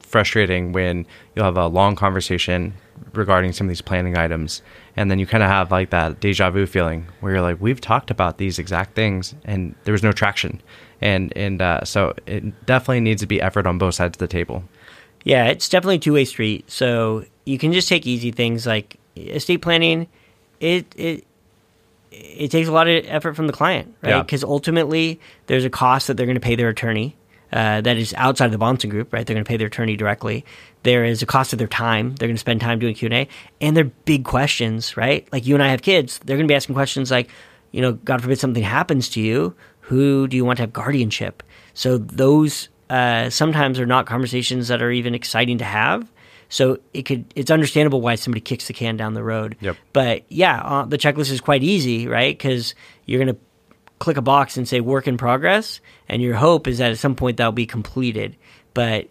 frustrating 0.00 0.72
when 0.72 1.06
you'll 1.34 1.44
have 1.44 1.56
a 1.56 1.66
long 1.66 1.96
conversation 1.96 2.74
regarding 3.14 3.52
some 3.52 3.66
of 3.66 3.68
these 3.68 3.82
planning 3.82 4.16
items, 4.16 4.62
and 4.96 5.10
then 5.10 5.18
you 5.18 5.26
kind 5.26 5.42
of 5.42 5.50
have 5.50 5.70
like 5.70 5.90
that 5.90 6.20
deja 6.20 6.50
vu 6.50 6.66
feeling 6.66 7.06
where 7.20 7.32
you're 7.32 7.42
like, 7.42 7.60
we've 7.60 7.80
talked 7.80 8.10
about 8.10 8.38
these 8.38 8.58
exact 8.58 8.94
things, 8.94 9.34
and 9.44 9.74
there 9.84 9.92
was 9.92 10.02
no 10.02 10.12
traction, 10.12 10.60
and 11.00 11.32
and 11.36 11.62
uh, 11.62 11.84
so 11.84 12.14
it 12.26 12.66
definitely 12.66 13.00
needs 13.00 13.20
to 13.22 13.26
be 13.26 13.40
effort 13.40 13.66
on 13.66 13.78
both 13.78 13.94
sides 13.94 14.16
of 14.16 14.18
the 14.18 14.28
table. 14.28 14.64
Yeah, 15.24 15.46
it's 15.46 15.68
definitely 15.68 15.96
a 15.96 16.00
two 16.00 16.14
way 16.14 16.24
street. 16.24 16.70
So 16.70 17.24
you 17.44 17.58
can 17.58 17.72
just 17.72 17.88
take 17.88 18.06
easy 18.06 18.30
things 18.30 18.66
like 18.66 18.96
estate 19.16 19.58
planning. 19.58 20.08
It 20.60 20.86
it 20.96 21.24
it 22.10 22.50
takes 22.50 22.68
a 22.68 22.72
lot 22.72 22.88
of 22.88 23.04
effort 23.06 23.34
from 23.34 23.46
the 23.46 23.52
client, 23.52 23.94
right? 24.02 24.22
Because 24.22 24.42
yeah. 24.42 24.48
ultimately, 24.48 25.20
there's 25.46 25.64
a 25.64 25.70
cost 25.70 26.06
that 26.06 26.16
they're 26.16 26.26
going 26.26 26.36
to 26.36 26.40
pay 26.40 26.56
their 26.56 26.68
attorney. 26.68 27.16
Uh, 27.52 27.82
that 27.82 27.98
is 27.98 28.14
outside 28.16 28.46
of 28.46 28.52
the 28.52 28.58
Bahnsen 28.58 28.88
Group, 28.88 29.12
right? 29.12 29.26
They're 29.26 29.34
going 29.34 29.44
to 29.44 29.48
pay 29.48 29.58
their 29.58 29.66
attorney 29.66 29.96
directly. 29.96 30.44
There 30.84 31.04
is 31.04 31.22
a 31.22 31.26
cost 31.26 31.52
of 31.52 31.58
their 31.58 31.68
time. 31.68 32.14
They're 32.14 32.28
going 32.28 32.36
to 32.36 32.40
spend 32.40 32.60
time 32.60 32.78
doing 32.78 32.94
Q 32.94 33.06
and 33.06 33.14
A, 33.14 33.28
and 33.60 33.76
they're 33.76 33.84
big 33.84 34.24
questions, 34.24 34.96
right? 34.96 35.28
Like 35.32 35.46
you 35.46 35.54
and 35.54 35.62
I 35.62 35.68
have 35.68 35.82
kids. 35.82 36.18
They're 36.24 36.36
going 36.36 36.46
to 36.46 36.50
be 36.50 36.56
asking 36.56 36.74
questions 36.74 37.10
like, 37.10 37.28
you 37.70 37.82
know, 37.82 37.92
God 37.92 38.22
forbid 38.22 38.38
something 38.38 38.62
happens 38.62 39.08
to 39.10 39.20
you. 39.20 39.54
Who 39.80 40.28
do 40.28 40.36
you 40.36 40.44
want 40.44 40.58
to 40.58 40.62
have 40.62 40.72
guardianship? 40.72 41.42
So 41.74 41.98
those 41.98 42.68
uh, 42.88 43.30
sometimes 43.30 43.78
are 43.78 43.86
not 43.86 44.06
conversations 44.06 44.68
that 44.68 44.82
are 44.82 44.90
even 44.90 45.14
exciting 45.14 45.58
to 45.58 45.64
have. 45.64 46.10
So 46.48 46.78
it 46.92 47.02
could 47.02 47.24
it's 47.34 47.50
understandable 47.50 48.02
why 48.02 48.14
somebody 48.14 48.42
kicks 48.42 48.66
the 48.66 48.74
can 48.74 48.96
down 48.96 49.14
the 49.14 49.22
road. 49.22 49.56
Yep. 49.60 49.76
But 49.92 50.24
yeah, 50.28 50.60
uh, 50.60 50.84
the 50.84 50.98
checklist 50.98 51.30
is 51.30 51.40
quite 51.40 51.62
easy, 51.62 52.06
right? 52.06 52.36
Because 52.36 52.74
you're 53.06 53.18
going 53.22 53.34
to 53.34 53.40
click 54.02 54.16
a 54.16 54.22
box 54.22 54.56
and 54.56 54.68
say 54.68 54.80
work 54.80 55.06
in 55.06 55.16
progress, 55.16 55.80
and 56.08 56.20
your 56.20 56.34
hope 56.34 56.66
is 56.66 56.78
that 56.78 56.90
at 56.90 56.98
some 56.98 57.14
point 57.14 57.36
that'll 57.36 57.52
be 57.52 57.66
completed. 57.66 58.36
But 58.74 59.08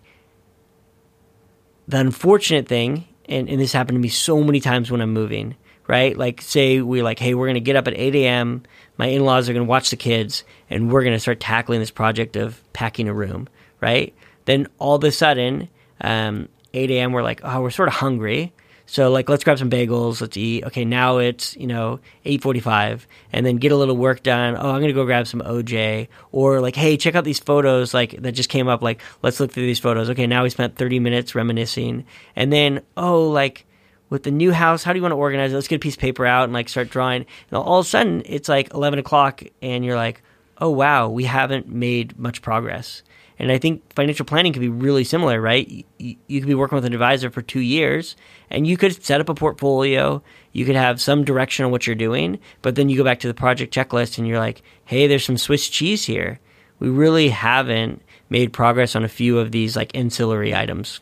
the 1.88 1.98
unfortunate 1.98 2.68
thing, 2.68 3.08
and, 3.30 3.48
and 3.48 3.60
this 3.60 3.72
happened 3.72 3.96
to 3.96 4.02
me 4.02 4.10
so 4.10 4.44
many 4.44 4.60
times 4.60 4.92
when 4.92 5.00
I'm 5.00 5.14
moving, 5.14 5.56
right? 5.88 6.18
Like, 6.18 6.42
say 6.42 6.82
we're 6.82 7.06
like, 7.06 7.20
hey, 7.20 7.34
we're 7.34 7.48
to 7.54 7.62
get 7.62 7.78
up 7.78 7.88
at 7.88 7.98
8 7.98 8.16
a.m., 8.16 8.64
my 8.98 9.08
in 9.08 9.24
laws 9.24 9.48
are 9.48 9.54
to 9.66 9.70
watch 9.70 9.92
the 9.92 9.96
kids, 9.96 10.44
and 10.70 10.92
we're 10.92 11.04
to 11.14 11.20
start 11.22 11.40
tackling 11.40 11.80
this 11.80 11.90
project 11.90 12.36
of 12.36 12.62
packing 12.74 13.08
a 13.08 13.14
room, 13.14 13.48
right? 13.80 14.14
Then 14.44 14.68
all 14.78 14.96
of 14.96 15.04
a 15.06 15.12
sudden, 15.12 15.70
um, 16.02 16.50
8 16.74 16.92
a.m., 16.92 17.14
we're 17.14 17.24
like, 17.24 17.40
oh, 17.46 17.62
we're 17.62 17.70
sort 17.70 17.88
of 17.88 17.96
hungry. 17.96 18.52
So 18.92 19.10
like, 19.10 19.30
let's 19.30 19.46
grab 19.46 19.58
some 19.58 19.70
bagels. 19.70 20.20
Let's 20.20 20.36
eat. 20.36 20.66
Okay, 20.66 20.84
now 20.84 21.20
it's 21.20 21.56
you 21.56 21.66
know 21.66 22.02
8:45, 22.26 23.06
and 23.32 23.46
then 23.46 23.56
get 23.56 23.72
a 23.72 23.78
little 23.78 23.96
work 23.96 24.22
done. 24.22 24.58
Oh, 24.60 24.70
I'm 24.70 24.82
gonna 24.82 24.92
go 24.92 25.06
grab 25.06 25.28
some 25.28 25.40
OJ. 25.40 26.10
Or 26.34 26.60
like, 26.60 26.76
hey, 26.76 26.98
check 26.98 27.16
out 27.16 27.24
these 27.24 27.40
photos 27.40 27.94
like 27.94 28.22
that 28.22 28.34
just 28.34 28.50
came 28.50 28.68
up. 28.68 28.82
Like, 28.82 29.02
let's 29.24 29.40
look 29.40 29.54
through 29.54 29.66
these 29.66 29.80
photos. 29.80 30.10
Okay, 30.10 30.28
now 30.28 30.44
we 30.44 30.50
spent 30.50 30.76
30 30.76 31.00
minutes 31.00 31.36
reminiscing, 31.36 32.04
and 32.36 32.52
then 32.52 32.82
oh, 32.98 33.30
like 33.30 33.66
with 34.10 34.24
the 34.24 34.32
new 34.32 34.52
house, 34.52 34.84
how 34.84 34.92
do 34.92 35.00
you 35.00 35.04
want 35.04 35.14
to 35.14 35.18
organize 35.18 35.54
it? 35.54 35.56
Let's 35.56 35.70
get 35.70 35.78
a 35.78 35.80
piece 35.80 35.96
of 35.96 36.02
paper 36.02 36.26
out 36.26 36.44
and 36.44 36.52
like 36.52 36.68
start 36.68 36.90
drawing. 36.90 37.26
And 37.50 37.58
all 37.58 37.80
of 37.80 37.86
a 37.86 37.90
sudden, 37.90 38.24
it's 38.26 38.50
like 38.50 38.74
11 38.74 39.00
o'clock, 39.00 39.42
and 39.62 39.86
you're 39.86 39.96
like, 39.96 40.22
oh 40.58 40.70
wow, 40.70 41.08
we 41.08 41.24
haven't 41.24 41.70
made 41.70 42.20
much 42.20 42.42
progress. 42.42 43.04
And 43.42 43.52
I 43.52 43.58
think 43.58 43.82
financial 43.96 44.24
planning 44.24 44.54
could 44.54 44.60
be 44.60 44.70
really 44.70 45.04
similar, 45.04 45.42
right? 45.42 45.68
You, 45.98 46.16
you 46.28 46.40
could 46.40 46.48
be 46.48 46.54
working 46.54 46.76
with 46.76 46.86
an 46.86 46.94
advisor 46.94 47.32
for 47.32 47.42
two 47.42 47.60
years 47.60 48.16
and 48.52 48.68
you 48.68 48.78
could 48.78 49.04
set 49.04 49.20
up 49.20 49.30
a 49.30 49.34
portfolio. 49.34 50.22
You 50.52 50.64
could 50.64 50.76
have 50.76 51.02
some 51.02 51.26
direction 51.26 51.66
on 51.66 51.72
what 51.72 51.88
you're 51.88 51.96
doing, 51.96 52.38
but 52.62 52.76
then 52.76 52.88
you 52.88 52.98
go 52.98 53.04
back 53.04 53.20
to 53.22 53.28
the 53.28 53.34
project 53.34 53.74
checklist 53.74 54.20
and 54.20 54.28
you're 54.28 54.38
like, 54.38 54.62
hey, 54.86 55.08
there's 55.08 55.26
some 55.26 55.40
Swiss 55.40 55.70
cheese 55.70 56.06
here. 56.06 56.40
We 56.78 56.90
really 56.90 57.30
haven't 57.30 58.04
made 58.30 58.54
progress 58.54 58.96
on 58.96 59.04
a 59.04 59.10
few 59.10 59.40
of 59.40 59.52
these 59.52 59.76
like 59.76 59.96
ancillary 59.96 60.54
items. 60.54 61.00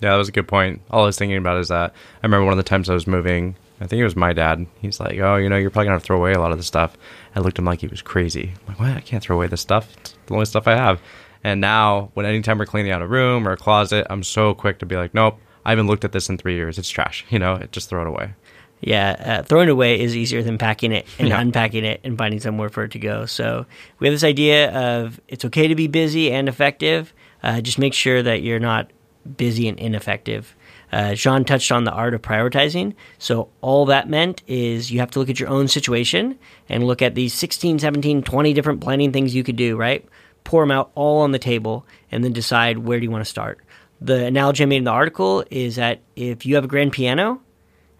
Yeah, 0.00 0.12
that 0.12 0.16
was 0.16 0.30
a 0.30 0.32
good 0.32 0.48
point. 0.48 0.80
All 0.90 1.02
I 1.02 1.06
was 1.06 1.18
thinking 1.18 1.36
about 1.36 1.58
is 1.58 1.68
that 1.68 1.92
I 2.22 2.26
remember 2.26 2.46
one 2.46 2.54
of 2.54 2.58
the 2.58 2.62
times 2.62 2.88
I 2.88 2.94
was 2.94 3.06
moving, 3.06 3.54
I 3.80 3.86
think 3.86 4.00
it 4.00 4.04
was 4.04 4.16
my 4.16 4.32
dad. 4.32 4.66
He's 4.80 4.98
like, 5.00 5.18
"Oh, 5.18 5.36
you 5.36 5.48
know, 5.48 5.56
you're 5.56 5.70
probably 5.70 5.86
gonna 5.86 5.96
have 5.96 6.02
to 6.02 6.06
throw 6.06 6.16
away 6.16 6.32
a 6.32 6.40
lot 6.40 6.52
of 6.52 6.58
the 6.58 6.64
stuff." 6.64 6.96
I 7.36 7.40
looked 7.40 7.56
at 7.56 7.60
him 7.60 7.66
like 7.66 7.80
he 7.80 7.86
was 7.86 8.02
crazy. 8.02 8.52
I'm 8.60 8.68
like, 8.68 8.80
"What? 8.80 8.96
I 8.96 9.00
can't 9.00 9.22
throw 9.22 9.36
away 9.36 9.46
this 9.46 9.60
stuff. 9.60 9.94
It's 9.98 10.14
the 10.26 10.34
only 10.34 10.46
stuff 10.46 10.66
I 10.66 10.76
have." 10.76 11.00
And 11.44 11.60
now, 11.60 12.10
when 12.14 12.26
anytime 12.26 12.58
we're 12.58 12.66
cleaning 12.66 12.90
out 12.90 13.02
a 13.02 13.06
room 13.06 13.46
or 13.46 13.52
a 13.52 13.56
closet, 13.56 14.06
I'm 14.10 14.22
so 14.24 14.54
quick 14.54 14.78
to 14.80 14.86
be 14.86 14.96
like, 14.96 15.14
"Nope, 15.14 15.38
I 15.64 15.70
haven't 15.70 15.86
looked 15.86 16.04
at 16.04 16.12
this 16.12 16.28
in 16.28 16.38
three 16.38 16.54
years. 16.54 16.78
It's 16.78 16.90
trash. 16.90 17.24
You 17.30 17.38
know, 17.38 17.58
just 17.70 17.88
throw 17.88 18.02
it 18.02 18.08
away." 18.08 18.34
Yeah, 18.80 19.16
uh, 19.40 19.42
throwing 19.42 19.68
it 19.68 19.72
away 19.72 20.00
is 20.00 20.16
easier 20.16 20.42
than 20.42 20.56
packing 20.56 20.92
it 20.92 21.06
and 21.18 21.28
yeah. 21.30 21.40
unpacking 21.40 21.84
it 21.84 22.00
and 22.04 22.16
finding 22.16 22.40
somewhere 22.40 22.68
for 22.68 22.84
it 22.84 22.92
to 22.92 22.98
go. 22.98 23.26
So 23.26 23.66
we 23.98 24.06
have 24.06 24.14
this 24.14 24.24
idea 24.24 24.70
of 24.70 25.20
it's 25.28 25.44
okay 25.46 25.68
to 25.68 25.74
be 25.74 25.88
busy 25.88 26.30
and 26.30 26.48
effective. 26.48 27.12
Uh, 27.42 27.60
just 27.60 27.78
make 27.78 27.94
sure 27.94 28.22
that 28.22 28.42
you're 28.42 28.60
not 28.60 28.90
busy 29.36 29.68
and 29.68 29.78
ineffective. 29.78 30.54
Uh, 30.90 31.14
Sean 31.14 31.44
touched 31.44 31.70
on 31.70 31.84
the 31.84 31.92
art 31.92 32.14
of 32.14 32.22
prioritizing. 32.22 32.94
So, 33.18 33.50
all 33.60 33.86
that 33.86 34.08
meant 34.08 34.42
is 34.46 34.90
you 34.90 35.00
have 35.00 35.10
to 35.12 35.18
look 35.18 35.28
at 35.28 35.38
your 35.38 35.50
own 35.50 35.68
situation 35.68 36.38
and 36.68 36.86
look 36.86 37.02
at 37.02 37.14
these 37.14 37.34
16, 37.34 37.78
17, 37.78 38.22
20 38.22 38.52
different 38.54 38.80
planning 38.80 39.12
things 39.12 39.34
you 39.34 39.44
could 39.44 39.56
do, 39.56 39.76
right? 39.76 40.04
Pour 40.44 40.62
them 40.62 40.70
out 40.70 40.90
all 40.94 41.20
on 41.20 41.32
the 41.32 41.38
table 41.38 41.86
and 42.10 42.24
then 42.24 42.32
decide 42.32 42.78
where 42.78 42.98
do 42.98 43.04
you 43.04 43.10
want 43.10 43.22
to 43.22 43.30
start. 43.30 43.60
The 44.00 44.26
analogy 44.26 44.62
I 44.62 44.66
made 44.66 44.76
in 44.76 44.84
the 44.84 44.90
article 44.90 45.44
is 45.50 45.76
that 45.76 46.00
if 46.16 46.46
you 46.46 46.54
have 46.54 46.64
a 46.64 46.68
grand 46.68 46.92
piano 46.92 47.42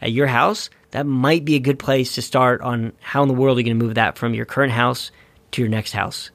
at 0.01 0.13
your 0.13 0.29
house, 0.29 0.71
that 0.93 1.05
might 1.05 1.45
be 1.45 1.57
a 1.57 1.61
good 1.61 1.79
place 1.79 2.15
to 2.15 2.23
start 2.23 2.61
on 2.63 2.93
how 3.01 3.23
in 3.23 3.29
the 3.29 3.35
world 3.35 3.59
are 3.59 3.61
you 3.61 3.67
going 3.67 3.79
to 3.79 3.85
move 3.85 3.97
that 3.97 4.17
from 4.17 4.33
your 4.33 4.47
current 4.47 4.73
house 4.73 5.11
to 5.51 5.61
your 5.61 5.69
next 5.69 5.93
house. 5.93 6.31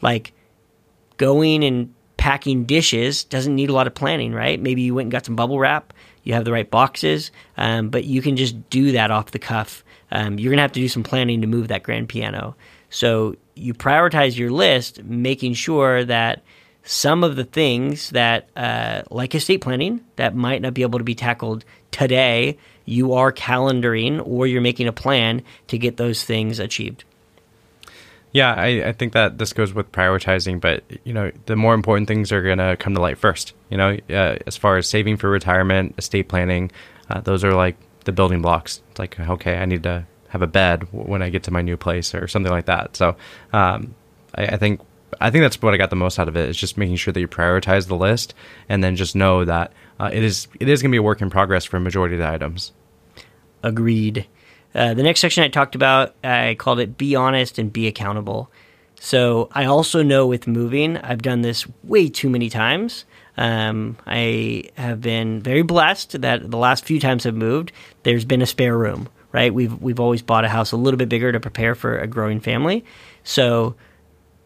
Like 0.00 0.32
going 1.16 1.64
and 1.64 1.94
packing 2.20 2.64
dishes 2.64 3.24
doesn't 3.24 3.54
need 3.54 3.70
a 3.70 3.72
lot 3.72 3.86
of 3.86 3.94
planning, 3.94 4.34
right? 4.34 4.60
Maybe 4.60 4.82
you 4.82 4.94
went 4.94 5.06
and 5.06 5.10
got 5.10 5.24
some 5.24 5.36
bubble 5.36 5.58
wrap, 5.58 5.94
you 6.22 6.34
have 6.34 6.44
the 6.44 6.52
right 6.52 6.70
boxes, 6.70 7.30
um, 7.56 7.88
but 7.88 8.04
you 8.04 8.20
can 8.20 8.36
just 8.36 8.68
do 8.68 8.92
that 8.92 9.10
off 9.10 9.30
the 9.30 9.38
cuff. 9.38 9.82
Um, 10.10 10.38
you're 10.38 10.50
going 10.50 10.58
to 10.58 10.62
have 10.62 10.72
to 10.72 10.80
do 10.80 10.88
some 10.88 11.02
planning 11.02 11.40
to 11.40 11.46
move 11.46 11.68
that 11.68 11.82
grand 11.82 12.10
piano. 12.10 12.56
So 12.90 13.36
you 13.54 13.72
prioritize 13.72 14.36
your 14.36 14.50
list, 14.50 15.02
making 15.02 15.54
sure 15.54 16.04
that 16.04 16.42
some 16.82 17.24
of 17.24 17.36
the 17.36 17.44
things 17.44 18.10
that, 18.10 18.50
uh, 18.54 19.00
like 19.10 19.34
estate 19.34 19.62
planning, 19.62 20.04
that 20.16 20.36
might 20.36 20.60
not 20.60 20.74
be 20.74 20.82
able 20.82 20.98
to 20.98 21.04
be 21.04 21.14
tackled 21.14 21.64
today, 21.90 22.58
you 22.84 23.14
are 23.14 23.32
calendaring 23.32 24.20
or 24.26 24.46
you're 24.46 24.60
making 24.60 24.88
a 24.88 24.92
plan 24.92 25.42
to 25.68 25.78
get 25.78 25.96
those 25.96 26.22
things 26.22 26.58
achieved. 26.58 27.04
Yeah, 28.32 28.54
I, 28.54 28.88
I 28.88 28.92
think 28.92 29.12
that 29.14 29.38
this 29.38 29.52
goes 29.52 29.74
with 29.74 29.90
prioritizing, 29.90 30.60
but 30.60 30.84
you 31.04 31.12
know, 31.12 31.32
the 31.46 31.56
more 31.56 31.74
important 31.74 32.06
things 32.06 32.30
are 32.30 32.42
going 32.42 32.58
to 32.58 32.76
come 32.76 32.94
to 32.94 33.00
light 33.00 33.18
first. 33.18 33.54
You 33.70 33.76
know, 33.76 33.98
uh, 34.08 34.36
as 34.46 34.56
far 34.56 34.76
as 34.76 34.88
saving 34.88 35.16
for 35.16 35.28
retirement, 35.28 35.96
estate 35.98 36.28
planning, 36.28 36.70
uh, 37.08 37.20
those 37.20 37.42
are 37.42 37.54
like 37.54 37.76
the 38.04 38.12
building 38.12 38.40
blocks. 38.40 38.82
It's 38.90 38.98
like, 38.98 39.18
okay, 39.18 39.58
I 39.58 39.64
need 39.64 39.82
to 39.82 40.06
have 40.28 40.42
a 40.42 40.46
bed 40.46 40.86
when 40.92 41.22
I 41.22 41.30
get 41.30 41.42
to 41.44 41.50
my 41.50 41.60
new 41.60 41.76
place 41.76 42.14
or 42.14 42.28
something 42.28 42.52
like 42.52 42.66
that. 42.66 42.96
So, 42.96 43.16
um, 43.52 43.96
I, 44.36 44.46
I 44.46 44.56
think 44.58 44.80
I 45.20 45.30
think 45.30 45.42
that's 45.42 45.60
what 45.60 45.74
I 45.74 45.76
got 45.76 45.90
the 45.90 45.96
most 45.96 46.18
out 46.18 46.28
of 46.28 46.36
it 46.36 46.48
is 46.48 46.56
just 46.56 46.78
making 46.78 46.96
sure 46.96 47.12
that 47.12 47.20
you 47.20 47.26
prioritize 47.26 47.88
the 47.88 47.96
list 47.96 48.34
and 48.68 48.84
then 48.84 48.94
just 48.94 49.16
know 49.16 49.44
that 49.44 49.72
uh, 49.98 50.10
it 50.12 50.22
is 50.22 50.46
it 50.60 50.68
is 50.68 50.82
going 50.82 50.90
to 50.90 50.94
be 50.94 50.98
a 50.98 51.02
work 51.02 51.20
in 51.20 51.30
progress 51.30 51.64
for 51.64 51.78
a 51.78 51.80
majority 51.80 52.14
of 52.14 52.20
the 52.20 52.28
items. 52.28 52.72
Agreed. 53.62 54.26
Uh, 54.74 54.94
the 54.94 55.02
next 55.02 55.20
section 55.20 55.42
I 55.42 55.48
talked 55.48 55.74
about, 55.74 56.14
I 56.22 56.56
called 56.58 56.78
it 56.78 56.96
Be 56.96 57.16
Honest 57.16 57.58
and 57.58 57.72
Be 57.72 57.86
Accountable. 57.86 58.50
So 59.00 59.48
I 59.52 59.64
also 59.64 60.02
know 60.02 60.26
with 60.26 60.46
moving, 60.46 60.98
I've 60.98 61.22
done 61.22 61.40
this 61.40 61.66
way 61.82 62.08
too 62.08 62.28
many 62.28 62.50
times. 62.50 63.04
Um, 63.36 63.96
I 64.06 64.64
have 64.76 65.00
been 65.00 65.40
very 65.40 65.62
blessed 65.62 66.20
that 66.20 66.50
the 66.50 66.58
last 66.58 66.84
few 66.84 67.00
times 67.00 67.24
I've 67.24 67.34
moved, 67.34 67.72
there's 68.02 68.26
been 68.26 68.42
a 68.42 68.46
spare 68.46 68.76
room, 68.76 69.08
right? 69.32 69.52
We've 69.52 69.80
we've 69.80 70.00
always 70.00 70.20
bought 70.20 70.44
a 70.44 70.48
house 70.48 70.72
a 70.72 70.76
little 70.76 70.98
bit 70.98 71.08
bigger 71.08 71.32
to 71.32 71.40
prepare 71.40 71.74
for 71.74 71.98
a 71.98 72.06
growing 72.06 72.40
family. 72.40 72.84
So 73.24 73.74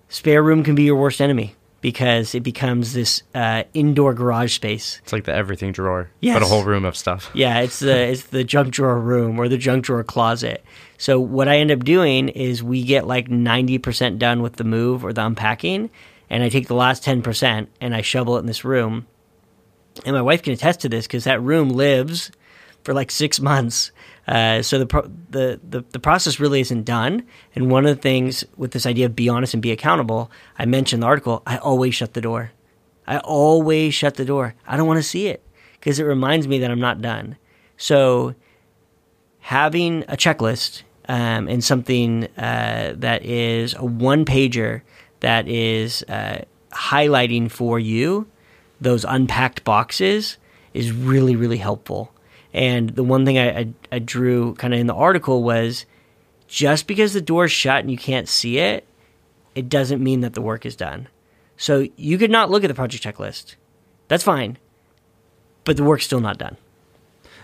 spare 0.09 0.43
room 0.43 0.63
can 0.63 0.77
be 0.77 0.85
your 0.85 0.97
worst 0.97 1.21
enemy 1.21 1.57
because 1.85 2.35
it 2.35 2.41
becomes 2.41 2.95
this 2.95 3.23
uh, 3.35 3.63
indoor 3.75 4.15
garage 4.15 4.55
space. 4.55 4.99
It's 5.03 5.13
like 5.13 5.25
the 5.25 5.35
everything 5.35 5.71
drawer, 5.71 6.09
Yes. 6.21 6.35
but 6.35 6.43
a 6.43 6.47
whole 6.47 6.65
room 6.65 6.87
of 6.87 6.97
stuff. 6.97 7.31
Yeah, 7.35 7.61
it's 7.61 7.79
the 7.79 7.95
it's 7.95 8.23
the 8.23 8.43
junk 8.43 8.73
drawer 8.73 8.99
room 8.99 9.39
or 9.39 9.51
the 9.51 9.59
junk 9.59 9.85
drawer 9.85 10.03
closet. 10.03 10.65
So 10.97 11.21
what 11.21 11.47
I 11.47 11.59
end 11.59 11.71
up 11.71 11.85
doing 11.85 12.31
is 12.31 12.63
we 12.63 12.85
get 12.85 13.07
like 13.07 13.29
ninety 13.29 13.77
percent 13.77 14.19
done 14.19 14.41
with 14.41 14.55
the 14.57 14.65
move 14.65 15.05
or 15.05 15.13
the 15.13 15.27
unpacking, 15.27 15.91
and 16.31 16.43
I 16.43 16.49
take 16.49 16.69
the 16.69 16.75
last 16.75 17.05
ten 17.05 17.21
percent 17.21 17.69
and 17.83 17.95
I 17.95 18.01
shovel 18.01 18.37
it 18.37 18.41
in 18.41 18.47
this 18.47 18.65
room. 18.65 19.07
And 20.07 20.17
my 20.17 20.23
wife 20.23 20.43
can 20.43 20.55
attest 20.55 20.81
to 20.81 20.89
this 20.89 21.07
because 21.07 21.25
that 21.25 21.43
room 21.43 21.69
lives 21.69 22.31
for 22.83 22.95
like 22.95 23.11
six 23.11 23.41
months. 23.41 23.93
Uh, 24.27 24.63
so 24.63 24.79
the, 24.79 24.87
pro- 24.87 25.11
the 25.31 25.61
the 25.69 25.85
the 25.91 25.99
process 25.99 26.41
really 26.41 26.61
isn't 26.61 26.85
done. 26.85 27.25
And 27.55 27.71
one 27.71 27.85
of 27.85 27.95
the 27.95 28.01
things 28.01 28.45
with 28.57 28.73
this 28.73 28.87
idea 28.87 29.07
of 29.07 29.15
be 29.15 29.29
honest 29.29 29.55
and 29.55 29.63
be 29.63 29.71
accountable, 29.71 30.31
I 30.59 30.65
mentioned 30.65 31.03
the 31.03 31.07
article. 31.07 31.43
I 31.47 31.59
always 31.59 31.95
shut 31.95 32.15
the 32.15 32.21
door. 32.21 32.53
I 33.07 33.19
always 33.19 33.95
shut 33.95 34.15
the 34.15 34.25
door. 34.25 34.55
I 34.67 34.77
don't 34.77 34.87
want 34.87 34.99
to 34.99 35.03
see 35.03 35.27
it 35.27 35.43
because 35.73 35.99
it 35.99 36.05
reminds 36.05 36.49
me 36.49 36.59
that 36.61 36.71
I'm 36.71 36.81
not 36.81 37.03
done. 37.03 37.37
So 37.77 38.35
having 39.41 40.05
a 40.05 40.17
checklist 40.17 40.83
um, 41.07 41.49
and 41.49 41.63
something 41.63 42.25
uh, 42.39 42.95
that 42.97 43.25
is 43.25 43.75
a 43.75 43.85
one 43.85 44.25
pager 44.25 44.81
that 45.21 45.47
is 45.49 46.03
uh, 46.09 46.39
highlighting 46.73 47.51
for 47.51 47.79
you 47.79 48.27
those 48.81 49.05
unpacked 49.05 49.65
boxes 49.65 50.39
is 50.73 50.93
really 50.93 51.37
really 51.37 51.59
helpful. 51.59 52.14
And 52.55 52.91
the 52.91 53.03
one 53.03 53.27
thing 53.27 53.37
I, 53.37 53.59
I, 53.59 53.75
I 53.93 53.99
drew 53.99 54.55
kind 54.55 54.73
of 54.73 54.81
in 54.81 54.87
the 54.87 54.95
article 54.95 55.43
was 55.43 55.85
just 56.47 56.87
because 56.87 57.13
the 57.13 57.21
door's 57.21 57.51
shut 57.51 57.81
and 57.81 57.91
you 57.91 57.99
can't 57.99 58.29
see 58.29 58.59
it, 58.59 58.87
it 59.55 59.69
doesn't 59.69 60.03
mean 60.03 60.21
that 60.21 60.35
the 60.35 60.41
work 60.41 60.65
is 60.65 60.77
done. 60.77 61.09
So 61.57 61.87
you 61.97 62.17
could 62.17 62.31
not 62.31 62.51
look 62.51 62.65
at 62.65 62.69
the 62.69 62.75
project 62.75 63.03
checklist. 63.03 63.57
That's 64.09 64.23
fine. 64.23 64.59
But 65.65 65.77
the 65.77 65.85
work's 65.85 66.05
still 66.05 66.21
not 66.21 66.39
done. 66.39 66.57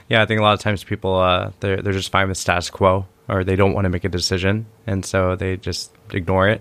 Yeah, 0.08 0.22
I 0.22 0.26
think 0.26 0.40
a 0.40 0.42
lot 0.42 0.54
of 0.54 0.60
times 0.60 0.82
people 0.84 1.16
uh, 1.16 1.52
they're 1.60 1.80
they're 1.80 1.92
just 1.92 2.10
fine 2.10 2.28
with 2.28 2.36
status 2.36 2.68
quo, 2.68 3.06
or 3.28 3.44
they 3.44 3.54
don't 3.54 3.74
want 3.74 3.84
to 3.84 3.88
make 3.88 4.04
a 4.04 4.08
decision, 4.08 4.66
and 4.86 5.06
so 5.06 5.36
they 5.36 5.56
just 5.56 5.92
ignore 6.12 6.48
it. 6.48 6.60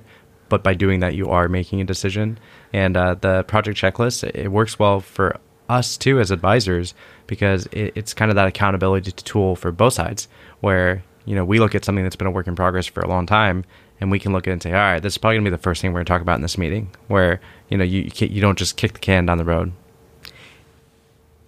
But 0.49 0.63
by 0.63 0.75
doing 0.75 0.99
that, 0.99 1.15
you 1.15 1.29
are 1.29 1.47
making 1.49 1.81
a 1.81 1.83
decision. 1.83 2.39
And 2.73 2.95
uh, 2.95 3.15
the 3.15 3.43
project 3.43 3.79
checklist 3.79 4.23
it 4.23 4.49
works 4.49 4.77
well 4.77 4.99
for 4.99 5.39
us 5.69 5.97
too 5.97 6.19
as 6.19 6.31
advisors 6.31 6.93
because 7.27 7.67
it, 7.67 7.93
it's 7.95 8.13
kind 8.13 8.31
of 8.31 8.35
that 8.35 8.47
accountability 8.47 9.11
tool 9.11 9.55
for 9.55 9.71
both 9.71 9.93
sides. 9.93 10.27
Where 10.59 11.03
you 11.25 11.35
know 11.35 11.45
we 11.45 11.59
look 11.59 11.75
at 11.75 11.85
something 11.85 12.03
that's 12.03 12.15
been 12.15 12.27
a 12.27 12.31
work 12.31 12.47
in 12.47 12.55
progress 12.55 12.87
for 12.87 13.01
a 13.01 13.07
long 13.07 13.25
time, 13.25 13.63
and 14.01 14.11
we 14.11 14.19
can 14.19 14.33
look 14.33 14.47
at 14.47 14.51
it 14.51 14.53
and 14.53 14.63
say, 14.63 14.71
all 14.71 14.77
right, 14.77 15.01
this 15.01 15.13
is 15.13 15.17
probably 15.17 15.37
gonna 15.37 15.49
be 15.49 15.55
the 15.55 15.57
first 15.57 15.81
thing 15.81 15.93
we're 15.93 15.99
gonna 15.99 16.05
talk 16.05 16.21
about 16.21 16.35
in 16.35 16.41
this 16.41 16.57
meeting. 16.57 16.89
Where 17.07 17.39
you 17.69 17.77
know 17.77 17.83
you 17.83 18.11
you 18.15 18.41
don't 18.41 18.57
just 18.57 18.75
kick 18.75 18.93
the 18.93 18.99
can 18.99 19.25
down 19.25 19.37
the 19.37 19.45
road. 19.45 19.71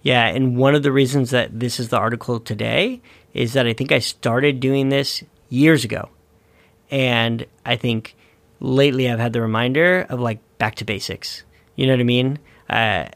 Yeah, 0.02 0.26
and 0.26 0.56
one 0.56 0.74
of 0.74 0.82
the 0.82 0.90
reasons 0.90 1.30
that 1.30 1.58
this 1.58 1.78
is 1.78 1.90
the 1.90 1.98
article 1.98 2.40
today 2.40 3.00
is 3.34 3.52
that 3.52 3.66
I 3.66 3.72
think 3.72 3.92
I 3.92 4.00
started 4.00 4.60
doing 4.60 4.88
this 4.88 5.22
years 5.48 5.84
ago. 5.84 6.08
And 6.90 7.46
I 7.64 7.76
think 7.76 8.16
lately 8.60 9.10
I've 9.10 9.18
had 9.18 9.32
the 9.32 9.40
reminder 9.40 10.06
of 10.08 10.20
like 10.20 10.40
back 10.58 10.74
to 10.76 10.84
basics. 10.84 11.44
You 11.76 11.86
know 11.86 11.94
what 11.94 12.00
I 12.00 12.04
mean? 12.04 12.38
Uh, 12.68 13.08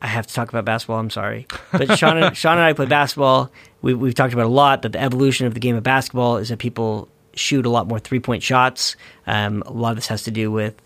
I 0.00 0.06
have 0.06 0.26
to 0.26 0.34
talk 0.34 0.48
about 0.48 0.64
basketball. 0.64 0.98
I'm 0.98 1.10
sorry, 1.10 1.46
but 1.72 1.98
Sean 1.98 2.22
and, 2.22 2.36
Sean 2.36 2.52
and 2.52 2.62
I 2.62 2.72
play 2.72 2.86
basketball. 2.86 3.50
We, 3.82 3.94
we've 3.94 4.14
talked 4.14 4.32
about 4.32 4.46
a 4.46 4.48
lot 4.48 4.82
that 4.82 4.92
the 4.92 5.00
evolution 5.00 5.46
of 5.46 5.54
the 5.54 5.60
game 5.60 5.76
of 5.76 5.82
basketball 5.82 6.36
is 6.36 6.50
that 6.50 6.58
people 6.58 7.08
shoot 7.34 7.66
a 7.66 7.70
lot 7.70 7.88
more 7.88 7.98
three 7.98 8.20
point 8.20 8.42
shots. 8.42 8.96
Um, 9.26 9.62
a 9.66 9.72
lot 9.72 9.90
of 9.90 9.96
this 9.96 10.08
has 10.08 10.22
to 10.24 10.30
do 10.30 10.50
with 10.50 10.80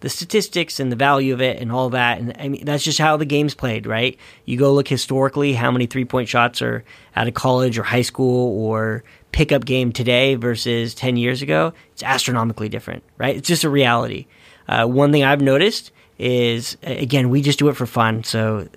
the 0.00 0.08
statistics 0.08 0.78
and 0.78 0.92
the 0.92 0.96
value 0.96 1.34
of 1.34 1.40
it 1.40 1.60
and 1.60 1.72
all 1.72 1.90
that. 1.90 2.18
And 2.18 2.36
I 2.38 2.48
mean, 2.48 2.64
that's 2.64 2.84
just 2.84 2.98
how 2.98 3.16
the 3.16 3.24
game's 3.24 3.54
played, 3.54 3.86
right? 3.86 4.16
You 4.44 4.56
go 4.56 4.72
look 4.72 4.88
historically 4.88 5.54
how 5.54 5.70
many 5.70 5.86
three 5.86 6.04
point 6.04 6.28
shots 6.28 6.62
are 6.62 6.84
out 7.16 7.28
of 7.28 7.34
college 7.34 7.78
or 7.78 7.82
high 7.82 8.02
school 8.02 8.60
or 8.64 9.02
pickup 9.32 9.64
game 9.64 9.92
today 9.92 10.34
versus 10.36 10.94
10 10.94 11.16
years 11.16 11.42
ago. 11.42 11.72
It's 11.92 12.02
astronomically 12.02 12.68
different, 12.68 13.02
right? 13.16 13.36
It's 13.36 13.48
just 13.48 13.64
a 13.64 13.70
reality. 13.70 14.26
Uh, 14.68 14.86
one 14.86 15.12
thing 15.12 15.24
I've 15.24 15.40
noticed 15.40 15.90
is, 16.18 16.76
again, 16.82 17.30
we 17.30 17.42
just 17.42 17.58
do 17.58 17.68
it 17.68 17.76
for 17.76 17.86
fun. 17.86 18.24
So 18.24 18.68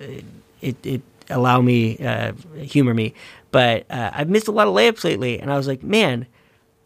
it, 0.60 0.86
it 0.86 1.02
allow 1.28 1.60
me, 1.60 1.98
uh, 1.98 2.32
humor 2.60 2.94
me. 2.94 3.14
But 3.50 3.86
uh, 3.90 4.10
I've 4.14 4.28
missed 4.28 4.48
a 4.48 4.52
lot 4.52 4.66
of 4.66 4.74
layups 4.74 5.04
lately. 5.04 5.38
And 5.40 5.52
I 5.52 5.56
was 5.56 5.66
like, 5.66 5.82
man, 5.82 6.26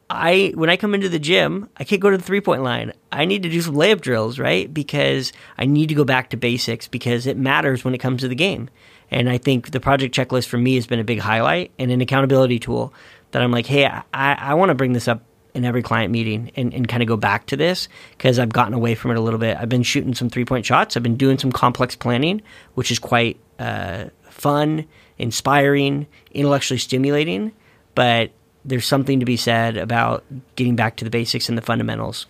I 0.08 0.52
when 0.54 0.70
I 0.70 0.76
come 0.76 0.94
into 0.94 1.08
the 1.08 1.18
gym, 1.18 1.68
I 1.76 1.84
can't 1.84 2.00
go 2.00 2.10
to 2.10 2.16
the 2.16 2.22
three 2.22 2.40
point 2.40 2.62
line. 2.62 2.92
I 3.10 3.24
need 3.24 3.42
to 3.42 3.48
do 3.48 3.60
some 3.60 3.74
layup 3.74 4.00
drills, 4.00 4.38
right? 4.38 4.72
Because 4.72 5.32
I 5.58 5.66
need 5.66 5.88
to 5.88 5.94
go 5.94 6.04
back 6.04 6.30
to 6.30 6.36
basics 6.36 6.86
because 6.86 7.26
it 7.26 7.36
matters 7.36 7.84
when 7.84 7.94
it 7.94 7.98
comes 7.98 8.20
to 8.22 8.28
the 8.28 8.34
game. 8.34 8.70
And 9.10 9.28
I 9.28 9.38
think 9.38 9.70
the 9.70 9.80
project 9.80 10.14
checklist 10.14 10.46
for 10.46 10.58
me 10.58 10.74
has 10.76 10.86
been 10.86 10.98
a 10.98 11.04
big 11.04 11.20
highlight 11.20 11.70
and 11.78 11.90
an 11.90 12.00
accountability 12.00 12.58
tool 12.58 12.92
that 13.30 13.42
I'm 13.42 13.52
like, 13.52 13.66
hey, 13.66 13.86
I, 13.86 14.02
I 14.12 14.54
want 14.54 14.70
to 14.70 14.74
bring 14.74 14.92
this 14.92 15.08
up 15.08 15.22
in 15.56 15.64
every 15.64 15.82
client 15.82 16.12
meeting 16.12 16.52
and, 16.54 16.72
and 16.74 16.86
kind 16.86 17.02
of 17.02 17.08
go 17.08 17.16
back 17.16 17.46
to 17.46 17.56
this 17.56 17.88
because 18.16 18.38
I've 18.38 18.52
gotten 18.52 18.74
away 18.74 18.94
from 18.94 19.10
it 19.10 19.16
a 19.16 19.20
little 19.20 19.40
bit. 19.40 19.56
I've 19.58 19.68
been 19.68 19.82
shooting 19.82 20.14
some 20.14 20.28
three 20.30 20.44
point 20.44 20.66
shots. 20.66 20.96
I've 20.96 21.02
been 21.02 21.16
doing 21.16 21.38
some 21.38 21.50
complex 21.50 21.96
planning, 21.96 22.42
which 22.74 22.90
is 22.90 22.98
quite 22.98 23.38
uh, 23.58 24.06
fun, 24.28 24.84
inspiring, 25.18 26.06
intellectually 26.32 26.78
stimulating. 26.78 27.52
But 27.94 28.30
there's 28.64 28.86
something 28.86 29.20
to 29.20 29.26
be 29.26 29.36
said 29.36 29.76
about 29.76 30.24
getting 30.56 30.76
back 30.76 30.96
to 30.96 31.04
the 31.04 31.10
basics 31.10 31.48
and 31.48 31.56
the 31.56 31.62
fundamentals. 31.62 32.26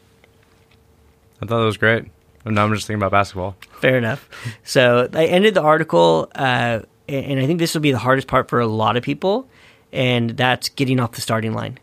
I 1.42 1.46
thought 1.46 1.58
that 1.58 1.66
was 1.66 1.76
great. 1.76 2.04
Now 2.44 2.64
I'm 2.64 2.72
just 2.72 2.86
thinking 2.86 3.02
about 3.02 3.10
basketball. 3.10 3.56
Fair 3.80 3.98
enough. 3.98 4.28
So 4.62 5.08
I 5.12 5.26
ended 5.26 5.54
the 5.54 5.62
article, 5.62 6.30
uh, 6.34 6.80
and 7.08 7.40
I 7.40 7.46
think 7.46 7.58
this 7.58 7.74
will 7.74 7.80
be 7.80 7.90
the 7.90 7.98
hardest 7.98 8.28
part 8.28 8.48
for 8.48 8.60
a 8.60 8.66
lot 8.66 8.96
of 8.96 9.02
people, 9.02 9.48
and 9.92 10.30
that's 10.30 10.68
getting 10.68 11.00
off 11.00 11.12
the 11.12 11.20
starting 11.20 11.54
line. 11.54 11.78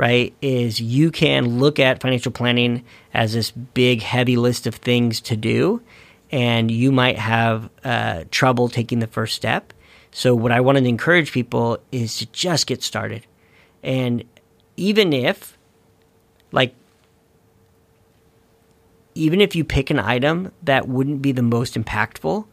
Right? 0.00 0.32
Is 0.40 0.80
you 0.80 1.10
can 1.10 1.58
look 1.58 1.78
at 1.78 2.00
financial 2.00 2.32
planning 2.32 2.84
as 3.12 3.34
this 3.34 3.50
big, 3.50 4.00
heavy 4.00 4.38
list 4.38 4.66
of 4.66 4.76
things 4.76 5.20
to 5.20 5.36
do, 5.36 5.82
and 6.32 6.70
you 6.70 6.90
might 6.90 7.18
have 7.18 7.68
uh, 7.84 8.24
trouble 8.30 8.70
taking 8.70 9.00
the 9.00 9.06
first 9.06 9.34
step. 9.34 9.74
So, 10.10 10.34
what 10.34 10.52
I 10.52 10.60
wanted 10.60 10.84
to 10.84 10.88
encourage 10.88 11.32
people 11.32 11.80
is 11.92 12.16
to 12.16 12.26
just 12.32 12.66
get 12.66 12.82
started. 12.82 13.26
And 13.82 14.24
even 14.78 15.12
if, 15.12 15.58
like, 16.50 16.74
even 19.14 19.42
if 19.42 19.54
you 19.54 19.64
pick 19.64 19.90
an 19.90 19.98
item 19.98 20.50
that 20.62 20.88
wouldn't 20.88 21.20
be 21.20 21.32
the 21.32 21.42
most 21.42 21.74
impactful, 21.74 22.46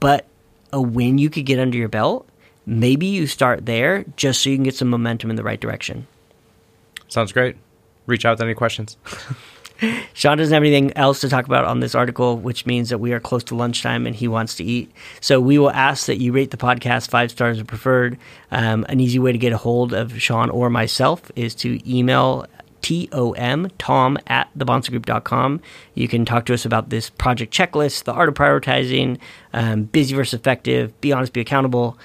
but 0.00 0.24
a 0.72 0.80
win 0.80 1.18
you 1.18 1.28
could 1.28 1.44
get 1.44 1.58
under 1.58 1.76
your 1.76 1.90
belt, 1.90 2.26
maybe 2.64 3.04
you 3.04 3.26
start 3.26 3.66
there 3.66 4.06
just 4.16 4.42
so 4.42 4.48
you 4.48 4.56
can 4.56 4.64
get 4.64 4.74
some 4.74 4.88
momentum 4.88 5.28
in 5.28 5.36
the 5.36 5.42
right 5.42 5.60
direction. 5.60 6.06
Sounds 7.08 7.32
great. 7.32 7.56
Reach 8.06 8.24
out 8.24 8.32
with 8.32 8.42
any 8.42 8.54
questions. 8.54 8.96
Sean 10.14 10.38
doesn't 10.38 10.54
have 10.54 10.62
anything 10.62 10.96
else 10.96 11.20
to 11.20 11.28
talk 11.28 11.44
about 11.44 11.64
on 11.64 11.80
this 11.80 11.94
article, 11.94 12.38
which 12.38 12.64
means 12.64 12.88
that 12.88 12.98
we 12.98 13.12
are 13.12 13.20
close 13.20 13.44
to 13.44 13.54
lunchtime 13.54 14.06
and 14.06 14.16
he 14.16 14.26
wants 14.26 14.54
to 14.56 14.64
eat. 14.64 14.90
So 15.20 15.40
we 15.40 15.58
will 15.58 15.70
ask 15.70 16.06
that 16.06 16.16
you 16.16 16.32
rate 16.32 16.50
the 16.50 16.56
podcast 16.56 17.10
five 17.10 17.30
stars 17.30 17.60
or 17.60 17.64
preferred. 17.64 18.18
Um, 18.50 18.86
an 18.88 19.00
easy 19.00 19.18
way 19.18 19.32
to 19.32 19.38
get 19.38 19.52
a 19.52 19.58
hold 19.58 19.92
of 19.92 20.20
Sean 20.20 20.48
or 20.48 20.70
myself 20.70 21.30
is 21.36 21.54
to 21.56 21.78
email 21.90 22.46
T-O-M, 22.86 23.70
Tom 23.78 24.16
at 24.28 24.48
thebahnsengroup.com. 24.56 25.60
You 25.94 26.08
can 26.08 26.24
talk 26.24 26.46
to 26.46 26.54
us 26.54 26.64
about 26.64 26.88
this 26.88 27.10
project 27.10 27.52
checklist, 27.52 28.04
the 28.04 28.12
art 28.12 28.28
of 28.28 28.36
prioritizing, 28.36 29.18
um, 29.52 29.84
busy 29.84 30.14
versus 30.14 30.38
effective, 30.38 30.98
be 31.00 31.12
honest, 31.12 31.32
be 31.32 31.40
accountable, 31.40 31.98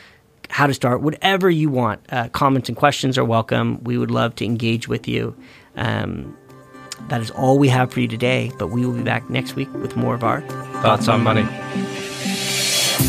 how 0.52 0.68
to 0.68 0.74
start, 0.74 1.02
whatever 1.02 1.50
you 1.50 1.70
want. 1.70 2.02
Uh, 2.10 2.30
comments 2.30 2.70
and 2.70 2.78
questions 2.78 3.18
are 3.18 3.26
welcome. 3.26 3.84
We 3.84 3.98
would 3.98 4.12
love 4.12 4.36
to 4.36 4.46
engage 4.46 4.88
with 4.88 5.08
you. 5.08 5.36
Um, 5.76 6.38
that 7.08 7.22
is 7.22 7.32
all 7.32 7.58
we 7.58 7.70
have 7.70 7.92
for 7.92 8.00
you 8.00 8.08
today, 8.08 8.52
but 8.60 8.68
we 8.68 8.86
will 8.86 8.94
be 8.94 9.04
back 9.04 9.30
next 9.30 9.56
week 9.56 9.74
with 9.74 9.96
more 9.96 10.14
of 10.14 10.24
our 10.24 10.42
Thoughts 10.82 11.08
on 11.08 11.22
money. 11.22 11.48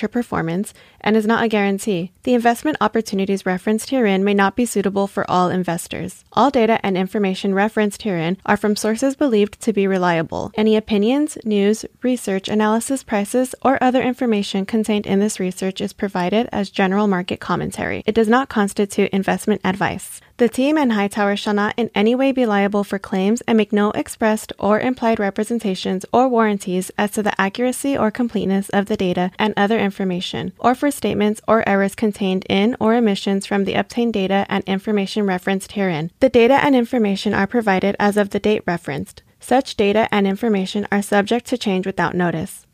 future 0.00 0.08
performance 0.08 0.72
and 1.00 1.16
is 1.16 1.26
not 1.26 1.44
a 1.44 1.48
guarantee. 1.48 2.12
The 2.22 2.34
investment 2.34 2.76
opportunities 2.80 3.46
referenced 3.46 3.90
herein 3.90 4.24
may 4.24 4.34
not 4.34 4.56
be 4.56 4.66
suitable 4.66 5.06
for 5.06 5.28
all 5.30 5.48
investors. 5.48 6.24
All 6.32 6.50
data 6.50 6.78
and 6.84 6.96
information 6.96 7.54
referenced 7.54 8.02
herein 8.02 8.36
are 8.44 8.56
from 8.56 8.76
sources 8.76 9.16
believed 9.16 9.60
to 9.60 9.72
be 9.72 9.86
reliable. 9.86 10.52
Any 10.54 10.76
opinions, 10.76 11.38
news, 11.44 11.84
research, 12.02 12.48
analysis, 12.48 13.02
prices, 13.02 13.54
or 13.62 13.82
other 13.82 14.02
information 14.02 14.66
contained 14.66 15.06
in 15.06 15.20
this 15.20 15.40
research 15.40 15.80
is 15.80 15.92
provided 15.92 16.48
as 16.52 16.70
general 16.70 17.06
market 17.06 17.40
commentary. 17.40 18.02
It 18.06 18.14
does 18.14 18.28
not 18.28 18.48
constitute 18.48 19.10
investment 19.10 19.60
advice. 19.64 20.20
The 20.36 20.48
team 20.48 20.78
and 20.78 20.92
Hightower 20.92 21.36
shall 21.36 21.52
not 21.52 21.74
in 21.76 21.90
any 21.94 22.14
way 22.14 22.32
be 22.32 22.46
liable 22.46 22.82
for 22.82 22.98
claims 22.98 23.42
and 23.42 23.58
make 23.58 23.74
no 23.74 23.90
expressed 23.90 24.54
or 24.58 24.80
implied 24.80 25.20
representations 25.20 26.06
or 26.14 26.28
warranties 26.28 26.90
as 26.96 27.10
to 27.10 27.22
the 27.22 27.38
accuracy 27.38 27.96
or 27.96 28.10
completeness 28.10 28.70
of 28.70 28.86
the 28.86 28.96
data 28.96 29.32
and 29.38 29.52
other 29.58 29.78
information, 29.78 30.54
or 30.58 30.74
for 30.74 30.89
statements 30.94 31.40
or 31.46 31.68
errors 31.68 31.94
contained 31.94 32.44
in 32.48 32.76
or 32.80 32.94
omissions 32.94 33.46
from 33.46 33.64
the 33.64 33.74
obtained 33.74 34.12
data 34.12 34.46
and 34.48 34.64
information 34.64 35.26
referenced 35.26 35.72
herein. 35.72 36.10
The 36.20 36.28
data 36.28 36.54
and 36.54 36.74
information 36.74 37.34
are 37.34 37.46
provided 37.46 37.96
as 37.98 38.16
of 38.16 38.30
the 38.30 38.40
date 38.40 38.62
referenced. 38.66 39.22
Such 39.40 39.76
data 39.76 40.06
and 40.12 40.26
information 40.26 40.86
are 40.92 41.02
subject 41.02 41.46
to 41.46 41.58
change 41.58 41.86
without 41.86 42.14
notice. 42.14 42.66